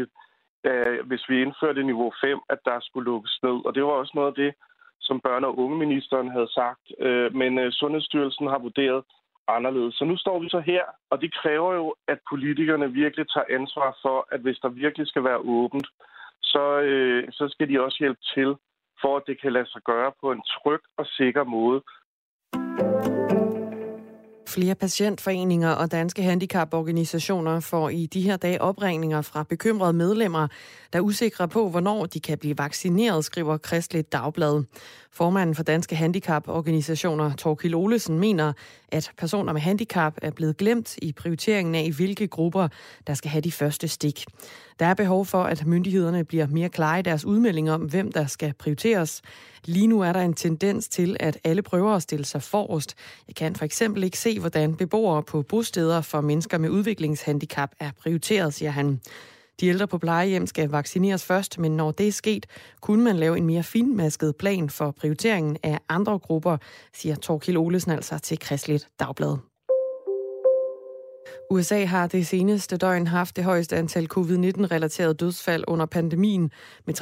[1.07, 4.27] hvis vi indførte niveau 5, at der skulle lukkes ned, og det var også noget
[4.27, 4.53] af det,
[5.07, 9.03] som børne- og ungeministeren havde sagt, øh, men øh, Sundhedsstyrelsen har vurderet
[9.47, 9.95] anderledes.
[9.95, 13.97] Så nu står vi så her, og det kræver jo, at politikerne virkelig tager ansvar
[14.01, 15.87] for, at hvis der virkelig skal være åbent,
[16.41, 18.55] så, øh, så skal de også hjælpe til,
[19.01, 21.81] for at det kan lade sig gøre på en tryg og sikker måde.
[24.53, 30.47] Flere patientforeninger og danske handicaporganisationer får i de her dage opringninger fra bekymrede medlemmer,
[30.93, 34.63] der er usikre på, hvornår de kan blive vaccineret, skriver Kristeligt Dagblad.
[35.11, 38.53] Formanden for Danske Handicaporganisationer, Torkil Olesen, mener,
[38.91, 42.67] at personer med handicap er blevet glemt i prioriteringen af, i hvilke grupper,
[43.07, 44.25] der skal have de første stik.
[44.79, 48.25] Der er behov for, at myndighederne bliver mere klare i deres udmelding om, hvem der
[48.25, 49.21] skal prioriteres.
[49.65, 52.95] Lige nu er der en tendens til, at alle prøver at stille sig forrest.
[53.27, 57.91] Jeg kan for eksempel ikke se, hvordan beboere på bosteder for mennesker med udviklingshandicap er
[58.01, 58.99] prioriteret, siger han.
[59.59, 62.45] De ældre på plejehjem skal vaccineres først, men når det er sket,
[62.81, 66.57] kunne man lave en mere finmasket plan for prioriteringen af andre grupper,
[66.93, 69.52] siger Torkil Olesen altså til Kristligt Dagblad.
[71.51, 76.51] USA har det seneste døgn haft det højeste antal covid-19-relaterede dødsfald under pandemien
[76.85, 77.01] med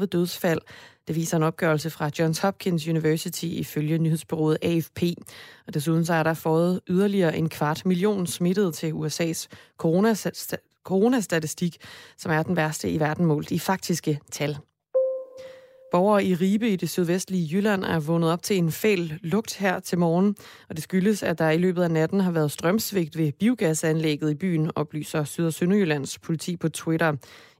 [0.00, 0.60] 3.936 dødsfald.
[1.08, 5.02] Det viser en opgørelse fra Johns Hopkins University ifølge nyhedsbyrået AFP.
[5.66, 9.46] Og desuden så er der fået yderligere en kvart million smittede til USA's
[10.84, 11.76] coronastatistik,
[12.16, 14.58] som er den værste i verden målt i faktiske tal.
[15.96, 19.80] Borgere i Ribe i det sydvestlige Jylland er vågnet op til en fæl lugt her
[19.80, 20.36] til morgen,
[20.68, 24.34] og det skyldes, at der i løbet af natten har været strømsvigt ved biogasanlægget i
[24.34, 27.12] byen, oplyser Syd- og Sønderjyllands politi på Twitter.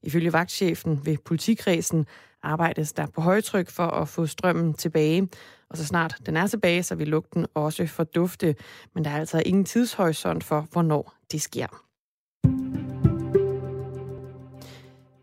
[0.02, 2.06] Ifølge vagtchefen ved politikredsen
[2.42, 5.28] arbejdes der på højtryk for at få strømmen tilbage.
[5.70, 8.54] Og så snart den er tilbage, så vil lugten også fordufte.
[8.94, 11.66] Men der er altså ingen tidshorisont for, hvornår det sker.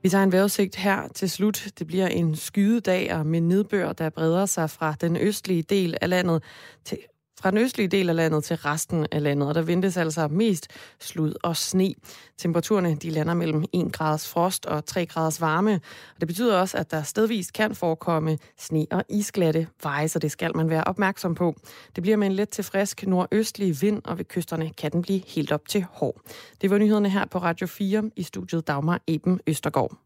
[0.04, 1.68] Vi tager en vejrudsigt her til slut.
[1.80, 6.10] Det bliver en skydedag og med nedbør, der breder sig fra den østlige del af
[6.10, 6.44] landet
[6.86, 6.98] til
[7.40, 10.68] fra den østlige del af landet til resten af landet, og der ventes altså mest
[11.00, 11.94] slud og sne.
[12.38, 15.74] Temperaturerne de lander mellem 1 graders frost og 3 graders varme,
[16.16, 20.32] og det betyder også, at der stedvis kan forekomme sne og isglatte veje, så det
[20.32, 21.56] skal man være opmærksom på.
[21.96, 25.22] Det bliver med en let til frisk nordøstlig vind, og ved kysterne kan den blive
[25.28, 26.22] helt op til hård.
[26.62, 30.03] Det var nyhederne her på Radio 4 i studiet Dagmar Eben Østergaard.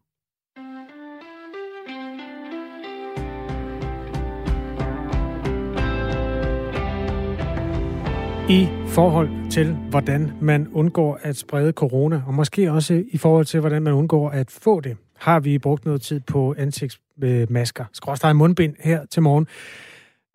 [8.50, 13.60] I forhold til, hvordan man undgår at sprede corona, og måske også i forhold til,
[13.60, 17.84] hvordan man undgår at få det, har vi brugt noget tid på ansigtsmasker.
[17.92, 19.46] Skråstrej mundbind her til morgen.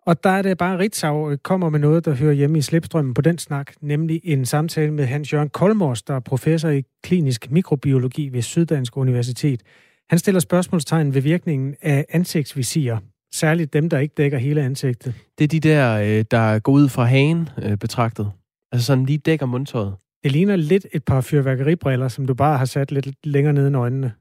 [0.06, 3.14] Og der er det bare, Ritzau øh, kommer med noget, der hører hjemme i slipstrømmen
[3.14, 8.28] på den snak, nemlig en samtale med Hans-Jørgen Kolmors, der er professor i klinisk mikrobiologi
[8.28, 9.62] ved Syddansk Universitet.
[10.10, 12.98] Han stiller spørgsmålstegn ved virkningen af ansigtsvisirer,
[13.34, 15.14] Særligt dem, der ikke dækker hele ansigtet.
[15.38, 18.30] Det er de der, øh, der går ud fra hagen øh, betragtet.
[18.72, 19.94] Altså sådan lige dækker mundtøjet.
[20.22, 23.74] Det ligner lidt et par fyrværkeribriller, som du bare har sat lidt længere ned i
[23.74, 24.12] øjnene.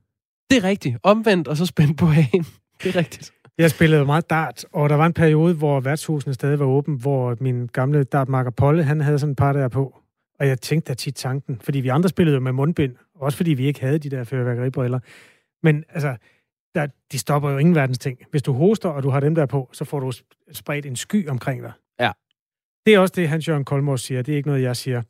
[0.49, 0.97] Det er rigtigt.
[1.04, 2.45] Omvendt og så spændt på hagen.
[2.84, 3.34] Det er rigtigt.
[3.58, 7.38] Jeg spillede meget dart, og der var en periode, hvor værtshusene stadig var åben, hvor
[7.39, 9.99] min gamle dartmarker Polle, han havde sådan et par der på.
[10.39, 13.54] Og jeg tænkte da tit tanken, fordi vi andre spillede jo med mundbind, også fordi
[13.54, 14.99] vi ikke havde de der fyrværkeribriller.
[15.63, 16.15] Men altså,
[16.76, 18.20] der, de stopper jo ingen verdens ting.
[18.32, 20.12] Hvis du hoster, og du har dem der på, så får du
[20.52, 21.72] spredt en sky omkring dig.
[22.00, 22.12] Ja.
[22.86, 24.22] Det er også det, Hans Jørgen Kolmos siger.
[24.22, 25.02] Det er ikke noget, jeg siger.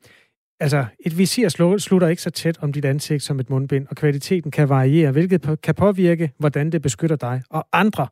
[0.60, 4.52] Altså, et visir slutter ikke så tæt om dit ansigt som et mundbind, og kvaliteten
[4.52, 8.08] kan variere, hvilket kan påvirke, hvordan det beskytter dig og andre.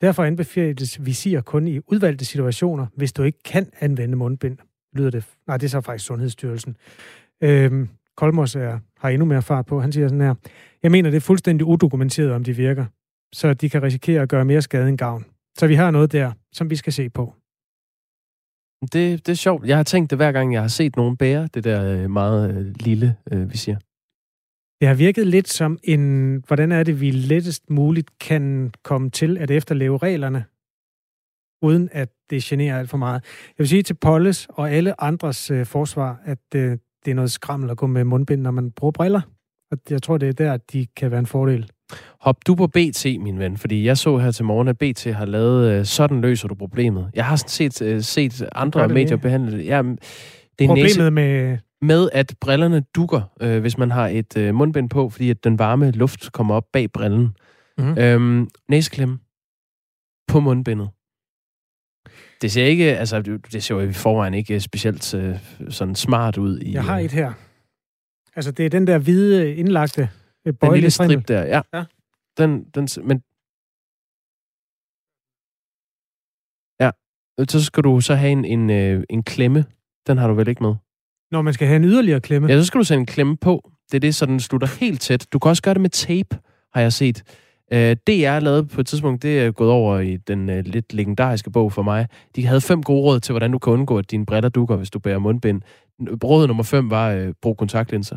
[0.00, 4.58] Derfor anbefales visir kun i udvalgte situationer, hvis du ikke kan anvende mundbind.
[4.92, 5.24] Lyder det?
[5.46, 6.76] Nej, det er så faktisk Sundhedsstyrelsen.
[7.40, 9.80] Øhm, Kolmos er, har endnu mere fart på.
[9.80, 10.34] Han siger sådan her.
[10.82, 12.86] Jeg mener, det er fuldstændig udokumenteret, om de virker,
[13.32, 15.24] så de kan risikere at gøre mere skade end gavn.
[15.58, 17.34] Så vi har noget der, som vi skal se på.
[18.82, 19.66] Det, det er sjovt.
[19.66, 22.50] Jeg har tænkt det hver gang, jeg har set nogen bære det der øh, meget
[22.50, 23.76] øh, lille øh, visir.
[24.80, 29.38] Det har virket lidt som en, hvordan er det, vi lettest muligt kan komme til
[29.38, 30.44] at efterleve reglerne,
[31.62, 33.24] uden at det generer alt for meget.
[33.48, 37.30] Jeg vil sige til Polles og alle andres øh, forsvar, at øh, det er noget
[37.30, 39.20] skrammel at gå med mundbind, når man bruger briller.
[39.72, 41.70] Og jeg tror, det er der, at de kan være en fordel.
[42.20, 45.26] Hop du på BT, min ven, fordi jeg så her til morgen, at BT har
[45.26, 47.10] lavet øh, Sådan løser du problemet.
[47.14, 49.66] Jeg har sådan set, øh, set andre medier behandle det.
[49.66, 49.82] Ja,
[50.58, 51.58] det er Problemet næse, med...
[51.82, 55.58] Med at brillerne dukker, øh, hvis man har et øh, mundbind på, fordi at den
[55.58, 57.36] varme luft kommer op bag brillen.
[57.78, 57.98] Mm-hmm.
[57.98, 59.18] Øhm, næseklemme
[60.28, 60.88] på mundbindet.
[62.42, 65.36] Det ser ikke, altså det ser jo i forvejen ikke specielt øh,
[65.68, 66.58] sådan smart ud.
[66.58, 67.32] I, jeg har et her.
[68.36, 70.08] Altså det er den der hvide indlagte
[70.46, 71.60] øh, Den lille strip der, ja.
[71.74, 71.84] ja.
[72.38, 73.22] Den, den, men
[76.80, 76.90] Ja,
[77.48, 79.64] så skal du så have en, en, øh, en klemme.
[80.06, 80.74] Den har du vel ikke med?
[81.30, 82.48] Når man skal have en yderligere klemme?
[82.48, 83.70] Ja, så skal du sætte en klemme på.
[83.90, 85.26] Det er det, så den slutter helt tæt.
[85.32, 86.38] Du kan også gøre det med tape,
[86.74, 87.22] har jeg set.
[87.72, 91.50] Øh, det jeg lavede på et tidspunkt, det er gået over i den lidt legendariske
[91.50, 92.08] bog for mig.
[92.36, 94.90] De havde fem gode råd til, hvordan du kan undgå, at dine briller dukker, hvis
[94.90, 95.62] du bærer mundbind.
[96.24, 98.16] Råd nummer fem var, uh, brug kontaktlinser.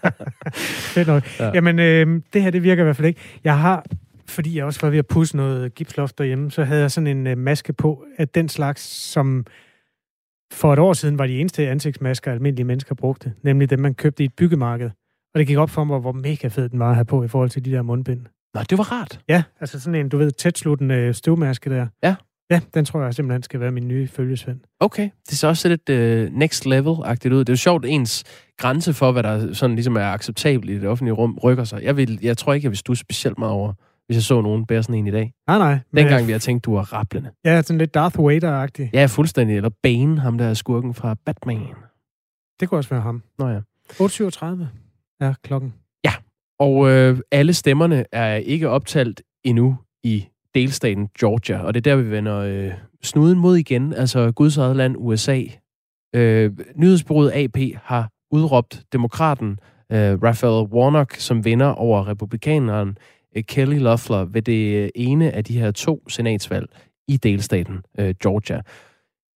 [0.94, 1.40] Fedt nok.
[1.40, 1.50] Ja.
[1.54, 3.20] Jamen, øh, det her, det virker i hvert fald ikke.
[3.44, 3.84] Jeg har
[4.28, 7.26] fordi jeg også var ved at pusse noget gipsloft derhjemme, så havde jeg sådan en
[7.26, 9.46] uh, maske på af den slags, som
[10.52, 13.32] for et år siden var de eneste ansigtsmasker, almindelige mennesker brugte.
[13.42, 14.90] Nemlig dem, man købte i et byggemarked.
[15.34, 17.28] Og det gik op for mig, hvor mega fed den var at have på i
[17.28, 18.26] forhold til de der mundbind.
[18.54, 19.20] Nå, det var rart.
[19.28, 21.86] Ja, altså sådan en, du ved, tætsluttende støvmaske der.
[22.02, 22.14] Ja.
[22.50, 24.60] Ja, den tror jeg simpelthen skal være min nye følgesvend.
[24.80, 27.38] Okay, det ser også lidt uh, next level-agtigt ud.
[27.38, 28.24] Det er jo sjovt, ens
[28.58, 31.82] grænse for, hvad der sådan ligesom er acceptabelt i det offentlige rum, rykker sig.
[31.82, 33.72] Jeg, vil, jeg tror ikke, jeg vil stå specielt meget over,
[34.06, 35.32] hvis jeg så nogen bære sådan en i dag.
[35.46, 35.78] Nej, nej.
[35.96, 37.30] Dengang vi har tænkt, du var rapplende.
[37.44, 38.90] Ja, sådan lidt Darth Vader-agtig.
[38.92, 39.56] Ja, fuldstændig.
[39.56, 41.66] Eller Bane, ham der er skurken fra Batman.
[42.60, 43.22] Det kunne også være ham.
[43.38, 43.60] Nå ja.
[43.90, 44.64] 8.37
[45.20, 45.74] er klokken.
[46.60, 52.02] Og øh, alle stemmerne er ikke optalt endnu i delstaten Georgia, og det er der,
[52.02, 55.42] vi vender øh, snuden mod igen, altså Guds eget land, USA.
[56.14, 59.58] Øh, nyhedsbureauet AP har udråbt demokraten
[59.92, 62.98] øh, Raphael Warnock som vinder over republikaneren
[63.36, 66.66] øh, Kelly Loeffler ved det øh, ene af de her to senatsvalg
[67.08, 68.60] i delstaten øh, Georgia.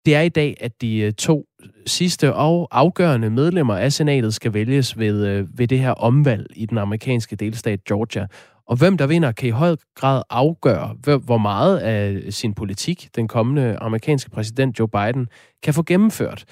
[0.07, 1.47] Det er i dag, at de øh, to
[1.87, 6.67] sidste og afgørende medlemmer af senatet skal vælges ved, øh, ved det her omvalg i
[6.67, 8.27] den amerikanske delstat Georgia.
[8.67, 13.29] Og hvem der vinder, kan i høj grad afgøre, hvor meget af sin politik den
[13.29, 15.29] kommende amerikanske præsident Joe Biden
[15.63, 16.45] kan få gennemført.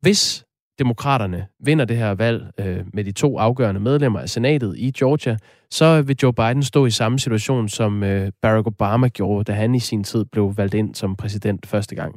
[0.00, 0.44] Hvis
[0.78, 5.38] demokraterne vinder det her valg øh, med de to afgørende medlemmer af senatet i Georgia,
[5.70, 9.74] så vil Joe Biden stå i samme situation, som øh, Barack Obama gjorde, da han
[9.74, 12.14] i sin tid blev valgt ind som præsident første gang.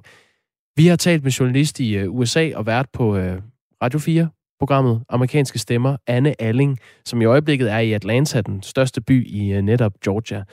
[0.75, 3.41] Vi har talt med journalist i øh, USA og været på øh,
[3.83, 9.01] Radio 4, programmet Amerikanske Stemmer, Anne Alling, som i øjeblikket er i Atlanta, den største
[9.01, 10.43] by i uh, netop Georgia.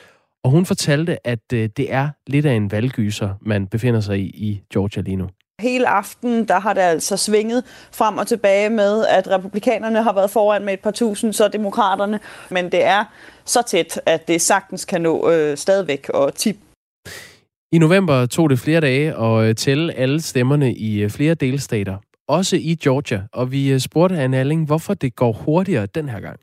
[0.44, 4.26] Og hun fortalte, at uh, det er lidt af en valggyser, man befinder sig i
[4.26, 5.28] i Georgia lige nu.
[5.60, 10.30] Hele aften, der har det altså svinget frem og tilbage med, at republikanerne har været
[10.30, 12.20] foran med et par tusind, så demokraterne.
[12.50, 13.04] Men det er
[13.44, 16.56] så tæt, at det sagtens kan nå øh, stadigvæk og tip
[17.74, 21.96] i november tog det flere dage at øh, tælle alle stemmerne i øh, flere delstater,
[22.28, 26.20] også i Georgia, og vi øh, spurgte Anne Alling, hvorfor det går hurtigere den her
[26.20, 26.40] gang.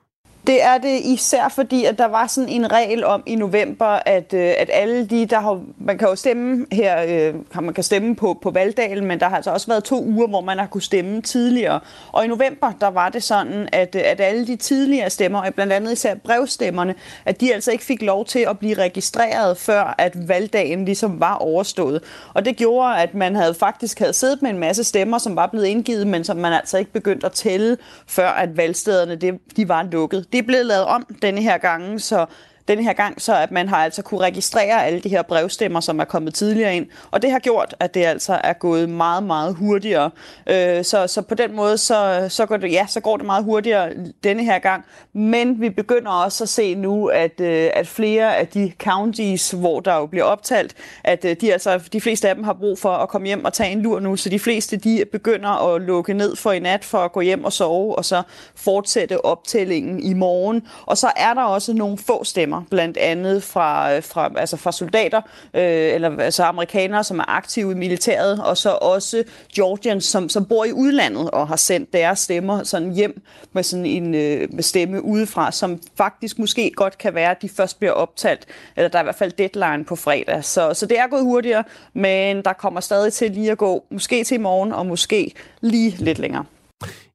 [0.47, 4.33] Det er det især fordi, at der var sådan en regel om i november, at,
[4.33, 8.15] øh, at alle de, der har, man kan jo stemme her, øh, man kan stemme
[8.15, 10.81] på, på valgdagen, men der har altså også været to uger, hvor man har kunne
[10.81, 11.79] stemme tidligere.
[12.11, 15.73] Og i november, der var det sådan, at, øh, at alle de tidligere stemmer, blandt
[15.73, 20.27] andet især brevstemmerne, at de altså ikke fik lov til at blive registreret, før at
[20.27, 22.03] valgdagen ligesom var overstået.
[22.33, 25.47] Og det gjorde, at man havde faktisk havde siddet med en masse stemmer, som var
[25.47, 27.77] blevet indgivet, men som man altså ikke begyndte at tælle,
[28.07, 30.30] før at valgstederne det, de var lukket.
[30.31, 32.25] Det er blevet lavet om denne her gang, så
[32.67, 35.99] denne her gang, så at man har altså kunne registrere alle de her brevstemmer, som
[35.99, 36.87] er kommet tidligere ind.
[37.11, 40.11] Og det har gjort, at det altså er gået meget, meget hurtigere.
[40.47, 43.43] Øh, så, så på den måde, så, så, går det, ja, så går det meget
[43.43, 43.89] hurtigere
[44.23, 44.85] denne her gang.
[45.13, 49.79] Men vi begynder også at se nu, at, øh, at flere af de counties, hvor
[49.79, 52.89] der jo bliver optalt, at øh, de, altså, de fleste af dem har brug for
[52.89, 54.15] at komme hjem og tage en lur nu.
[54.15, 57.43] Så de fleste de begynder at lukke ned for i nat for at gå hjem
[57.43, 58.21] og sove, og så
[58.55, 60.67] fortsætte optællingen i morgen.
[60.85, 65.21] Og så er der også nogle få stemmer, blandt andet fra, fra, altså fra soldater,
[65.53, 69.23] øh, eller altså amerikanere, som er aktive i militæret, og så også
[69.55, 73.21] Georgians, som, som bor i udlandet og har sendt deres stemmer sådan hjem
[73.53, 77.49] med sådan en øh, med stemme udefra, som faktisk måske godt kan være, at de
[77.49, 78.45] først bliver optalt,
[78.75, 80.43] eller der er i hvert fald deadline på fredag.
[80.43, 84.23] Så, så det er gået hurtigere, men der kommer stadig til lige at gå, måske
[84.23, 85.31] til i morgen, og måske
[85.61, 86.45] lige lidt længere.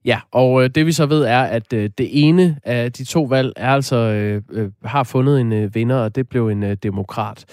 [0.05, 3.23] Ja, og øh, det vi så ved er, at øh, det ene af de to
[3.23, 6.77] valg er altså øh, øh, har fundet en øh, vinder, og det blev en øh,
[6.83, 7.45] demokrat.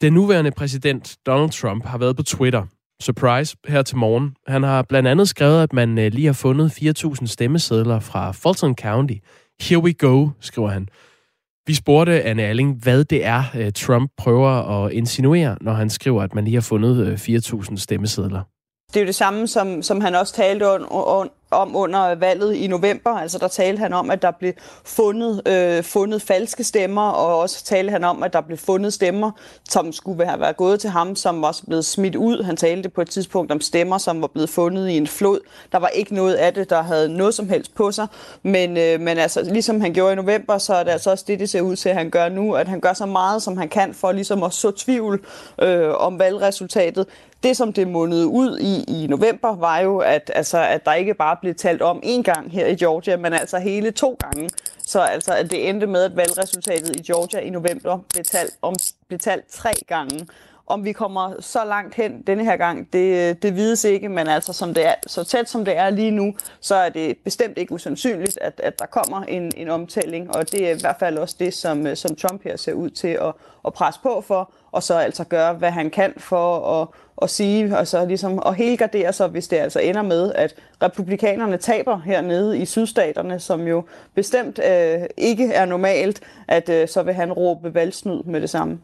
[0.00, 2.62] Den nuværende præsident Donald Trump har været på Twitter.
[3.00, 4.34] Surprise her til morgen.
[4.46, 8.74] Han har blandt andet skrevet, at man øh, lige har fundet 4.000 stemmesedler fra Fulton
[8.74, 9.14] County.
[9.60, 10.88] Here we go, skriver han.
[11.66, 16.22] Vi spurgte Anne Alling, hvad det er, øh, Trump prøver at insinuere, når han skriver,
[16.22, 18.42] at man lige har fundet øh, 4.000 stemmesedler.
[18.88, 22.54] Det er jo det samme, som, som han også talte on, on, om under valget
[22.54, 23.10] i november.
[23.10, 24.52] Altså der talte han om, at der blev
[24.84, 29.30] fundet, øh, fundet falske stemmer, og også talte han om, at der blev fundet stemmer,
[29.68, 32.42] som skulle have været gået til ham, som også blev smidt ud.
[32.42, 35.40] Han talte på et tidspunkt om stemmer, som var blevet fundet i en flod.
[35.72, 38.06] Der var ikke noget af det, der havde noget som helst på sig.
[38.42, 41.40] Men, øh, men altså, ligesom han gjorde i november, så er det altså også det,
[41.40, 43.68] det ser ud til, at han gør nu, at han gør så meget, som han
[43.68, 45.24] kan for ligesom at så tvivl
[45.62, 47.06] øh, om valgresultatet
[47.42, 51.14] det, som det mundede ud i i november, var jo, at, altså, at der ikke
[51.14, 54.50] bare blev talt om én gang her i Georgia, men altså hele to gange.
[54.86, 58.74] Så altså, at det endte med, at valgresultatet i Georgia i november blev talt, om,
[59.08, 60.26] blev talt tre gange.
[60.68, 64.52] Om vi kommer så langt hen denne her gang, det, det vides ikke, men altså
[64.52, 67.72] som det er, så tæt som det er lige nu, så er det bestemt ikke
[67.72, 71.36] usandsynligt, at, at der kommer en, en omtælling, og det er i hvert fald også
[71.38, 73.32] det, som, som Trump her ser ud til at,
[73.66, 76.88] at presse på for, og så altså gøre, hvad han kan for at,
[77.22, 81.98] at sige, altså ligesom at helgardere sig, hvis det altså ender med, at republikanerne taber
[81.98, 87.32] hernede i sydstaterne, som jo bestemt øh, ikke er normalt, at øh, så vil han
[87.32, 88.78] råbe valgsnyd med det samme.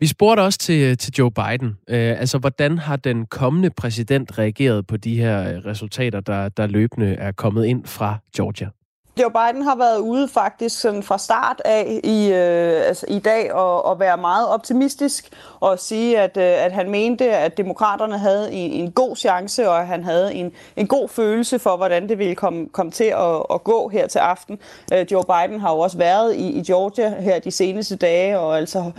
[0.00, 1.78] Vi spurgte også til, øh, til Joe Biden.
[1.88, 6.66] Øh, altså, hvordan har den kommende præsident reageret på de her øh, resultater, der, der
[6.66, 8.68] løbende er kommet ind fra Georgia?
[9.20, 13.52] Joe Biden har været ude faktisk sådan fra start af i, øh, altså i dag
[13.52, 15.28] og, og være meget optimistisk
[15.60, 19.80] og sige, at, øh, at han mente, at demokraterne havde en, en god chance, og
[19.80, 23.42] at han havde en, en god følelse for, hvordan det ville komme, komme til at,
[23.54, 24.58] at gå her til aften.
[24.94, 28.58] Øh, Joe Biden har jo også været i, i Georgia her de seneste dage, og
[28.58, 28.92] altså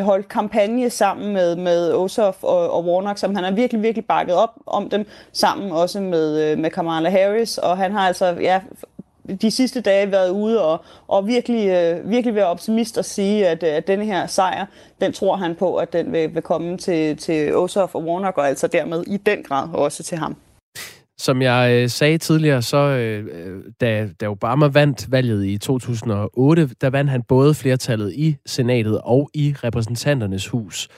[0.00, 4.34] holdt kampagne sammen med, med Ossoff og, og Warnock, som han har virkelig, virkelig bakket
[4.34, 8.60] op om dem, sammen også med, øh, med Kamala Harris, og han har altså ja,
[9.42, 13.62] de sidste dage været ude og, og virkelig, øh, virkelig være optimist og sige, at,
[13.62, 14.66] øh, at denne her sejr,
[15.00, 18.48] den tror han på, at den vil, vil komme til, til Ossoff og Warnock, og
[18.48, 20.36] altså dermed i den grad også til ham.
[21.18, 23.24] Som jeg øh, sagde tidligere, så øh,
[23.80, 29.30] da, da Obama vandt valget i 2008, der vandt han både flertallet i senatet og
[29.34, 30.88] i repræsentanternes hus.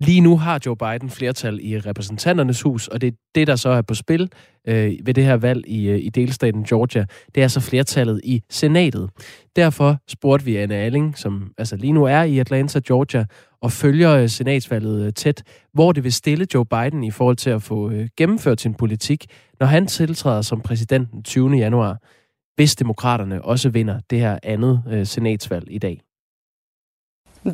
[0.00, 3.68] Lige nu har Joe Biden flertal i repræsentanternes hus, og det er det, der så
[3.68, 4.32] er på spil
[4.68, 7.06] øh, ved det her valg i, øh, i delstaten Georgia.
[7.34, 9.10] Det er så flertallet i senatet.
[9.56, 13.24] Derfor spurgte vi Anne Alling, som altså lige nu er i Atlanta, Georgia,
[13.62, 15.42] og følger øh, senatsvalget øh, tæt,
[15.72, 19.26] hvor det vil stille Joe Biden i forhold til at få øh, gennemført sin politik,
[19.60, 21.56] når han tiltræder som præsident den 20.
[21.56, 21.98] januar,
[22.56, 26.05] hvis demokraterne også vinder det her andet øh, senatsvalg i dag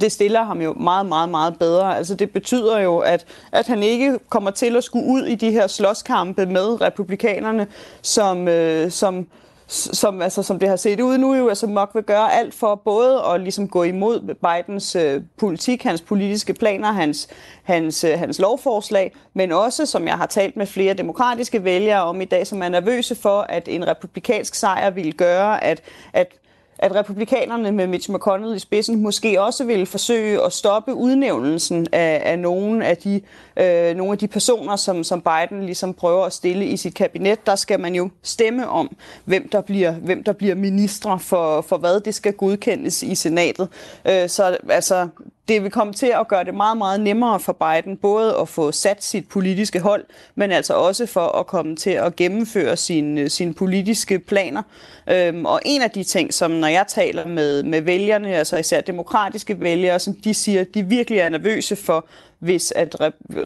[0.00, 1.96] det stiller ham jo meget, meget, meget bedre.
[1.96, 5.50] Altså det betyder jo, at, at han ikke kommer til at skulle ud i de
[5.50, 7.66] her slåskampe med republikanerne,
[8.02, 9.26] som, øh, som,
[9.72, 12.74] som, altså, som det har set ud nu, jo, altså Mock vil gøre alt for
[12.74, 17.28] både at ligesom gå imod Bidens øh, politik, hans politiske planer, hans,
[17.62, 22.20] hans, øh, hans lovforslag, men også, som jeg har talt med flere demokratiske vælgere om
[22.20, 25.80] i dag, som er nervøse for, at en republikansk sejr ville gøre, at,
[26.12, 26.41] at
[26.82, 32.22] at republikanerne med Mitch McConnell i spidsen måske også ville forsøge at stoppe udnævnelsen af,
[32.24, 33.20] af nogle, af de,
[33.56, 37.46] øh, nogle af de personer, som, som Biden ligesom prøver at stille i sit kabinet.
[37.46, 41.76] Der skal man jo stemme om, hvem der bliver, hvem der bliver ministre for, for
[41.76, 43.68] hvad det skal godkendes i senatet.
[44.04, 45.08] Øh, så altså,
[45.48, 48.72] det vil komme til at gøre det meget, meget nemmere for Biden, både at få
[48.72, 53.30] sat sit politiske hold, men altså også for at komme til at gennemføre sine, øh,
[53.30, 54.62] sine politiske planer.
[55.10, 58.80] Øhm, og en af de ting, som når jeg taler med, med vælgerne, altså især
[58.80, 62.06] demokratiske vælgere, som de siger, de virkelig er nervøse for,
[62.42, 62.96] hvis at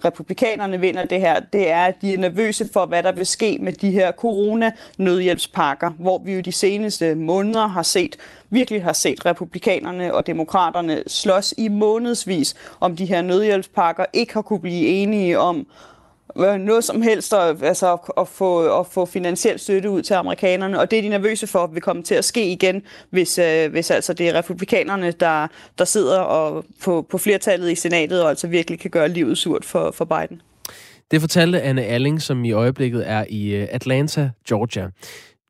[0.04, 3.58] republikanerne vinder det her, det er, at de er nervøse for, hvad der vil ske
[3.60, 8.16] med de her corona-nødhjælpspakker, hvor vi jo de seneste måneder har set,
[8.50, 14.42] virkelig har set republikanerne og demokraterne slås i månedsvis om de her nødhjælpspakker, ikke har
[14.42, 15.66] kunne blive enige om,
[16.36, 20.90] noget som helst at, altså, at, få, at få finansiel støtte ud til amerikanerne, og
[20.90, 23.90] det er de nervøse for, at vil komme til at ske igen, hvis, øh, hvis
[23.90, 25.46] altså det er republikanerne, der,
[25.78, 29.64] der sidder og på, på flertallet i senatet, og altså virkelig kan gøre livet surt
[29.64, 30.42] for, for Biden.
[31.10, 34.88] Det fortalte Anne Alling, som i øjeblikket er i øh, Atlanta, Georgia.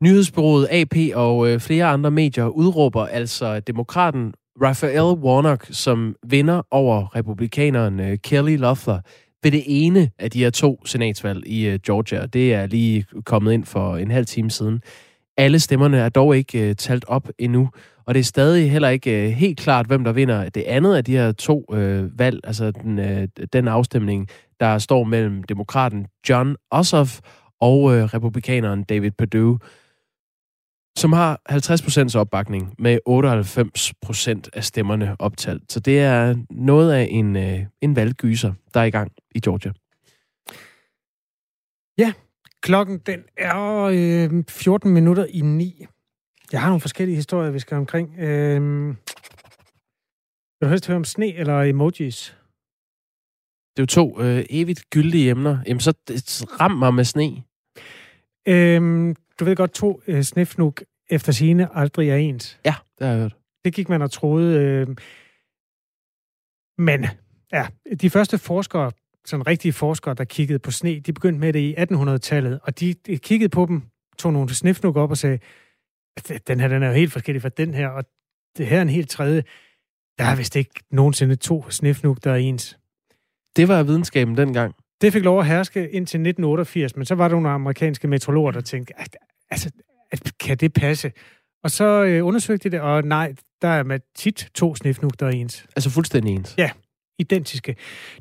[0.02, 7.16] Nyhedsbyrået AP og øh, flere andre medier udråber altså demokraten Raphael Warnock som vinder over
[7.16, 9.00] republikaneren øh, Kelly Loeffler
[9.46, 12.26] ved det ene af de her to senatsvalg i øh, Georgia.
[12.26, 14.82] Det er lige kommet ind for en halv time siden.
[15.36, 17.70] Alle stemmerne er dog ikke øh, talt op endnu,
[18.06, 21.04] og det er stadig heller ikke øh, helt klart, hvem der vinder det andet af
[21.04, 24.28] de her to øh, valg, altså den, øh, den afstemning,
[24.60, 27.20] der står mellem demokraten John Ossoff
[27.60, 29.58] og øh, republikaneren David Perdue
[30.96, 31.40] som har
[32.14, 35.72] 50% opbakning med 98% af stemmerne optalt.
[35.72, 39.72] Så det er noget af en, øh, en valggyser, der er i gang i Georgia.
[41.98, 42.12] Ja,
[42.60, 45.86] klokken den er øh, 14 minutter i 9.
[46.52, 48.18] Jeg har nogle forskellige historier, vi skal omkring.
[48.18, 48.88] Øh,
[50.60, 52.36] vil du helst høre om sne eller emojis?
[53.76, 55.58] Det er jo to øh, evigt gyldige emner.
[55.66, 55.94] Jamen, så
[56.60, 57.42] ram mig med sne.
[58.48, 62.60] Øh, du ved godt, to øh, snifnuk efter sine aldrig er ens.
[62.64, 63.36] Ja, det har jeg hørt.
[63.64, 64.60] Det gik man og troede.
[64.60, 64.96] Øh,
[66.78, 67.06] men
[67.52, 67.66] ja,
[68.00, 68.92] de første forskere,
[69.24, 72.94] sådan rigtige forskere, der kiggede på sne, de begyndte med det i 1800-tallet, og de,
[72.94, 73.82] de kiggede på dem,
[74.18, 75.38] tog nogle snifnuk op og sagde,
[76.46, 78.04] den her den er jo helt forskellig fra den her, og
[78.56, 79.44] det her er en helt tredje.
[80.18, 82.78] Der er vist ikke nogensinde to snifnuk, der er ens.
[83.56, 84.74] Det var videnskaben dengang.
[85.00, 88.60] Det fik lov at herske indtil 1988, men så var der nogle amerikanske meteorologer, der
[88.60, 88.94] tænkte,
[89.50, 89.70] altså,
[90.40, 91.12] kan det passe?
[91.64, 95.26] Og så øh, undersøgte de det, og nej, der er med tit to snifnuk, der
[95.26, 95.66] er ens.
[95.76, 96.54] Altså fuldstændig ens?
[96.58, 96.70] Ja,
[97.18, 97.76] identiske.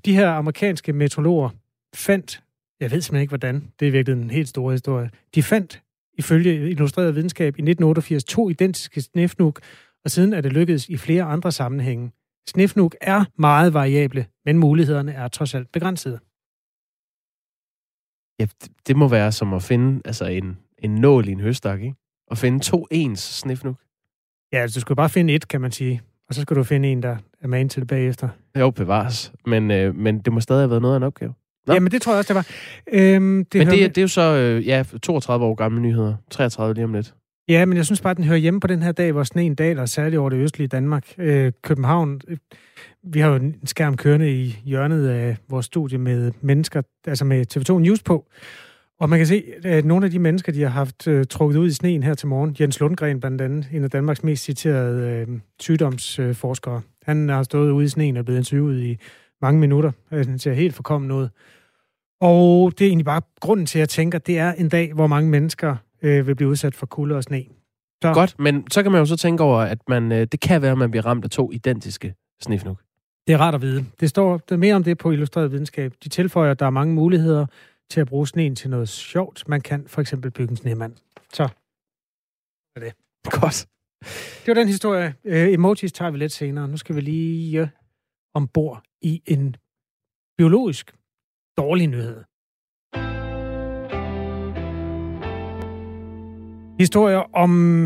[0.06, 1.50] De her amerikanske meteorologer
[1.96, 2.44] fandt,
[2.80, 5.82] jeg ved simpelthen ikke hvordan, det er virkelig en helt stor historie, de fandt
[6.18, 9.62] ifølge Illustreret Videnskab i 1988 to identiske snifnuk,
[10.06, 12.12] og siden er det lykkedes i flere andre sammenhænge.
[12.48, 16.20] Snifnuk er meget variable, men mulighederne er trods alt begrænsede.
[18.40, 18.48] Ja,
[18.88, 21.96] det må være som at finde altså en, en nål i en høstak, ikke?
[22.28, 23.76] Og finde to ens snifnuk.
[24.54, 26.02] Ja, altså du skal bare finde et, kan man sige.
[26.28, 28.30] Og så skal du finde en, der er med til det bagefter.
[28.60, 29.34] Jo, bevares.
[29.46, 31.34] Men, øh, men det må stadig have været noget af en opgave.
[31.68, 31.74] Nå.
[31.74, 32.48] Jamen, det tror jeg også, det var.
[32.94, 36.16] Øhm, det men det, det er jo så øh, ja, 32 år gamle nyheder.
[36.32, 37.14] 33 lige om lidt.
[37.50, 39.56] Ja, men jeg synes bare, at den hører hjemme på den her dag, hvor sneen
[39.56, 41.14] daler, særligt over det østlige Danmark.
[41.18, 42.38] Øh, København, øh,
[43.04, 47.46] vi har jo en skærm kørende i hjørnet af vores studie med mennesker, altså med
[47.58, 48.26] TV2 News på.
[49.00, 51.68] Og man kan se, at nogle af de mennesker, de har haft øh, trukket ud
[51.68, 55.40] i sneen her til morgen, Jens Lundgren blandt andet, en af Danmarks mest citerede øh,
[55.60, 58.98] sygdomsforskere, han har stået ude i sneen og blevet interviewet i
[59.42, 59.92] mange minutter.
[60.12, 61.28] Øh, han ser helt forkommen ud.
[62.22, 65.08] Og det er egentlig bare grunden til, at jeg tænker, det er en dag, hvor
[65.08, 67.46] mange mennesker uh, vil blive udsat for kulde og sne.
[68.04, 68.14] Så.
[68.14, 70.72] Godt, men så kan man jo så tænke over, at man, uh, det kan være,
[70.72, 72.82] at man bliver ramt af to identiske snifnuk.
[73.28, 73.86] Det er rart at vide.
[74.00, 75.94] Det står der mere om det på Illustreret Videnskab.
[76.04, 77.46] De tilføjer, at der er mange muligheder
[77.90, 79.48] til at bruge sneen til noget sjovt.
[79.48, 80.94] Man kan for eksempel bygge en snemand.
[81.34, 81.44] Så
[82.76, 82.94] er det.
[83.42, 83.68] Godt.
[84.40, 85.14] Det var den historie.
[85.24, 86.68] Uh, emojis tager vi lidt senere.
[86.68, 87.68] Nu skal vi lige uh,
[88.34, 89.56] ombord i en
[90.38, 90.96] biologisk
[91.58, 92.24] dårlig nyhed.
[96.80, 97.84] Historier om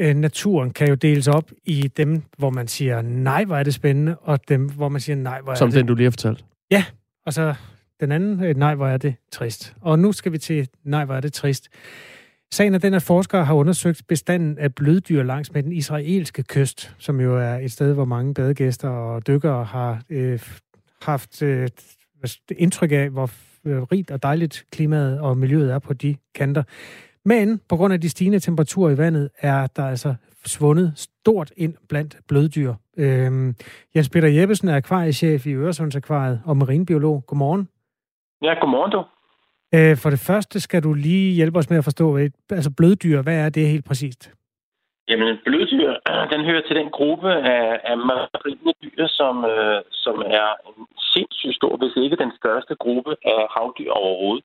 [0.00, 3.74] uh, naturen kan jo deles op i dem, hvor man siger, nej, hvor er det
[3.74, 5.74] spændende, og dem, hvor man siger, nej, hvor er Som det...
[5.74, 6.44] Som den, du lige har fortalt.
[6.70, 6.84] Ja,
[7.26, 7.54] og så
[8.00, 9.74] den anden, et nej, hvor er det trist.
[9.80, 11.68] Og nu skal vi til, nej, hvor er det trist.
[12.52, 16.94] Sagen er den, at forskere har undersøgt bestanden af bløddyr langs med den israelske kyst,
[16.98, 20.40] som jo er et sted, hvor mange badegæster og dykkere har øh,
[21.02, 21.68] haft øh,
[22.58, 23.30] indtryk af, hvor
[23.64, 26.62] øh, rigt og dejligt klimaet og miljøet er på de kanter.
[27.24, 30.14] Men på grund af de stigende temperaturer i vandet, er der altså
[30.46, 32.74] svundet stort ind blandt bløddyr.
[32.98, 33.54] Øhm,
[33.96, 37.24] Jens Peter Jeppesen er akvariechef i Øresundsakvariet og marinbiolog.
[37.26, 37.68] Godmorgen.
[38.42, 39.04] Ja, godmorgen du.
[39.74, 42.18] Øh, for det første skal du lige hjælpe os med at forstå,
[42.50, 44.32] altså bløddyr, hvad er det helt præcist?
[45.08, 45.92] Jamen, bløddyr,
[46.32, 51.56] den hører til den gruppe af, af marine dyr, som, øh, som er en sindssygt
[51.56, 54.44] stor, hvis ikke den største gruppe af havdyr overhovedet.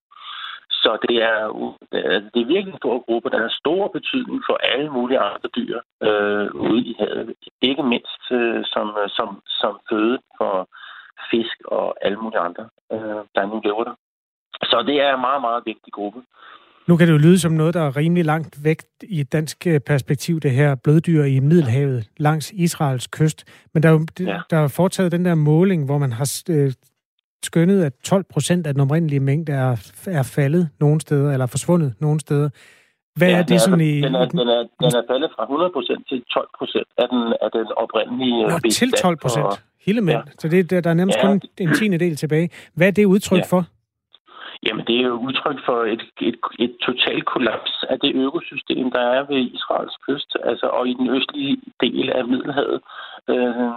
[0.85, 1.39] Så det er,
[2.33, 5.77] det er virkelig en stor gruppe, der har stor betydning for alle mulige andre dyr
[6.07, 7.33] øh, ude i havet.
[7.69, 9.29] Ikke mindst øh, som, som,
[9.61, 10.53] som føde for
[11.31, 12.63] fisk og alle mulige andre,
[12.93, 13.95] øh, der nu lever der.
[14.71, 16.19] Så det er en meget, meget vigtig gruppe.
[16.87, 19.67] Nu kan det jo lyde som noget, der er rimelig langt væk i et dansk
[19.67, 23.39] øh, perspektiv, det her bløddyr i Middelhavet langs Israels kyst.
[23.73, 24.39] Men der er jo ja.
[24.49, 26.71] der er foretaget den der måling, hvor man har øh,
[27.43, 31.93] skønnet, at 12 procent af den oprindelige mængde er, er faldet nogle steder, eller forsvundet
[31.99, 32.49] nogle steder.
[33.15, 34.01] Hvad ja, er det sådan i...
[34.01, 37.33] Den er, den, er, den er faldet fra 100 procent til 12 procent af den,
[37.41, 38.47] af den oprindelige...
[38.47, 39.45] Nå, til 12 procent?
[39.85, 40.17] Hele mænd.
[40.17, 40.31] Ja.
[40.39, 41.27] Så det, der, der er nærmest ja.
[41.27, 42.49] kun en tiende del tilbage.
[42.73, 43.45] Hvad er det udtryk ja.
[43.49, 43.65] for?
[44.65, 48.99] Jamen, det er jo udtryk for et, et, et totalt kollaps af det økosystem, der
[48.99, 52.81] er ved Israels kyst, altså og i den østlige del af Middelhavet.
[53.29, 53.71] Øh,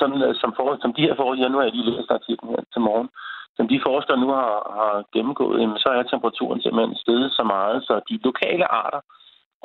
[0.00, 2.64] som, øh, som, for, som de her forhold, jeg nu har lige læst artiklen her
[2.72, 3.08] til morgen,
[3.56, 7.76] som de forskere nu har, har gennemgået, jamen, så er temperaturen simpelthen steget så meget,
[7.82, 9.00] så de lokale arter,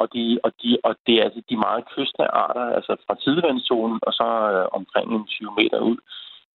[0.02, 4.00] og, de, og, de, og det er altså de meget kystnære arter, altså fra tidevandszonen
[4.08, 5.98] og så øh, omkring en 20 meter ud,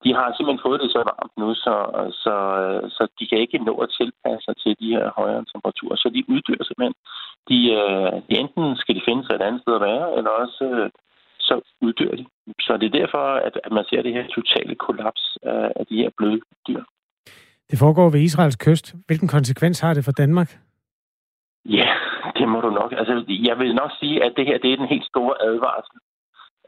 [0.04, 1.74] de har simpelthen fået det så varmt nu, så,
[2.22, 2.34] så,
[2.96, 5.96] så de kan ikke nå at tilpasse sig til de her højere temperaturer.
[5.96, 6.96] Så de uddør simpelthen.
[7.50, 10.64] De, øh, de enten skal de finde sig et andet sted at være, eller også
[10.72, 10.90] øh,
[11.48, 11.54] så
[11.86, 12.24] uddør de.
[12.66, 15.96] Så det er derfor, at, at man ser det her totale kollaps af, af de
[16.02, 16.82] her bløde dyr.
[17.70, 18.94] Det foregår ved Israels kyst.
[19.06, 20.50] Hvilken konsekvens har det for Danmark?
[21.64, 21.90] Ja,
[22.38, 22.92] det må du nok.
[23.00, 25.96] Altså, jeg vil nok sige, at det her det er den helt store advarsel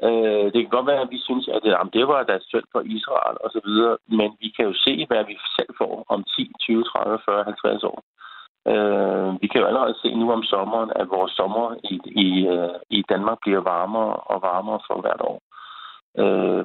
[0.07, 2.69] Øh, det kan godt være, at vi synes, at det, jamen, det var da synd
[2.73, 6.25] for Israel og så videre, men vi kan jo se, hvad vi selv får om
[6.25, 7.99] 10, 20, 30, 40, 50 år.
[8.73, 11.97] Øh, vi kan jo allerede se nu om sommeren, at vores sommer i,
[12.27, 15.39] i, øh, i Danmark bliver varmere og varmere for hvert år.
[16.23, 16.65] Øh,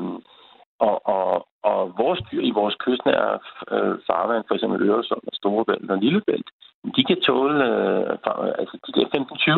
[0.80, 3.40] og, og, og vores dyr i vores kystnære
[3.72, 6.50] øh, farvand, for eksempel Øresund og Storebælt og Lillebælt,
[6.96, 8.18] de kan tåle øh,
[8.62, 9.08] altså de der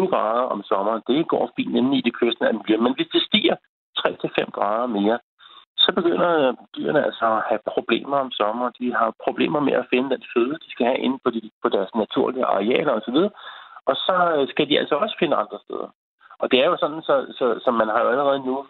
[0.06, 1.02] 15-20 grader om sommeren.
[1.08, 2.78] Det går fint inde i det kystnære miljø.
[2.78, 3.56] Men hvis det stiger
[4.00, 5.20] 3-5 grader mere,
[5.78, 8.74] så begynder dyrene altså at have problemer om sommeren.
[8.80, 11.70] De har problemer med at finde den føde, de skal have inde på, de, på
[11.70, 13.18] deres naturlige arealer osv.
[13.90, 15.90] Og så øh, skal de altså også finde andre steder.
[16.40, 18.66] Og det er jo sådan, så, så, så man har jo allerede nu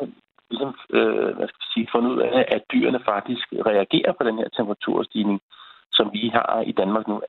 [0.49, 4.37] ligesom, øh, hvad skal jeg sige, fundet ud af, at dyrene faktisk reagerer på den
[4.37, 5.39] her temperaturstigning,
[5.91, 7.21] som vi har i Danmark nu,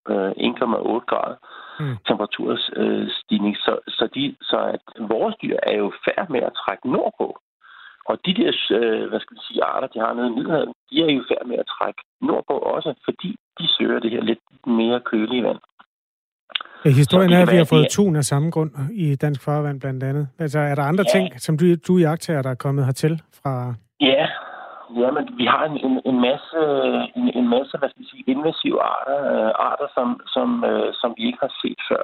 [0.10, 1.38] 1,8 grader
[1.80, 1.96] mm.
[2.08, 3.56] temperaturstigning.
[3.56, 7.28] Øh, så, så, de, så at vores dyr er jo færd med at trække nordpå.
[8.10, 10.96] Og de der, øh, hvad skal vi sige, arter, de har nede i Middelhavet, de
[11.06, 14.44] er jo færd med at trække nordpå også, fordi de søger det her lidt
[14.80, 15.60] mere kølige vand.
[16.86, 20.04] Ja, historien er, at vi har fået tun af samme grund i dansk farvand blandt
[20.04, 20.28] andet.
[20.40, 21.12] Altså, er der andre ja.
[21.20, 23.74] ting, som du, du i der er kommet hertil fra?
[24.02, 24.28] Ja,
[24.96, 26.60] Jamen, vi har en, en, en masse,
[27.16, 31.14] en, en masse hvad skal vi sige, invasive arter, øh, arter som, som, øh, som
[31.18, 32.04] vi ikke har set før.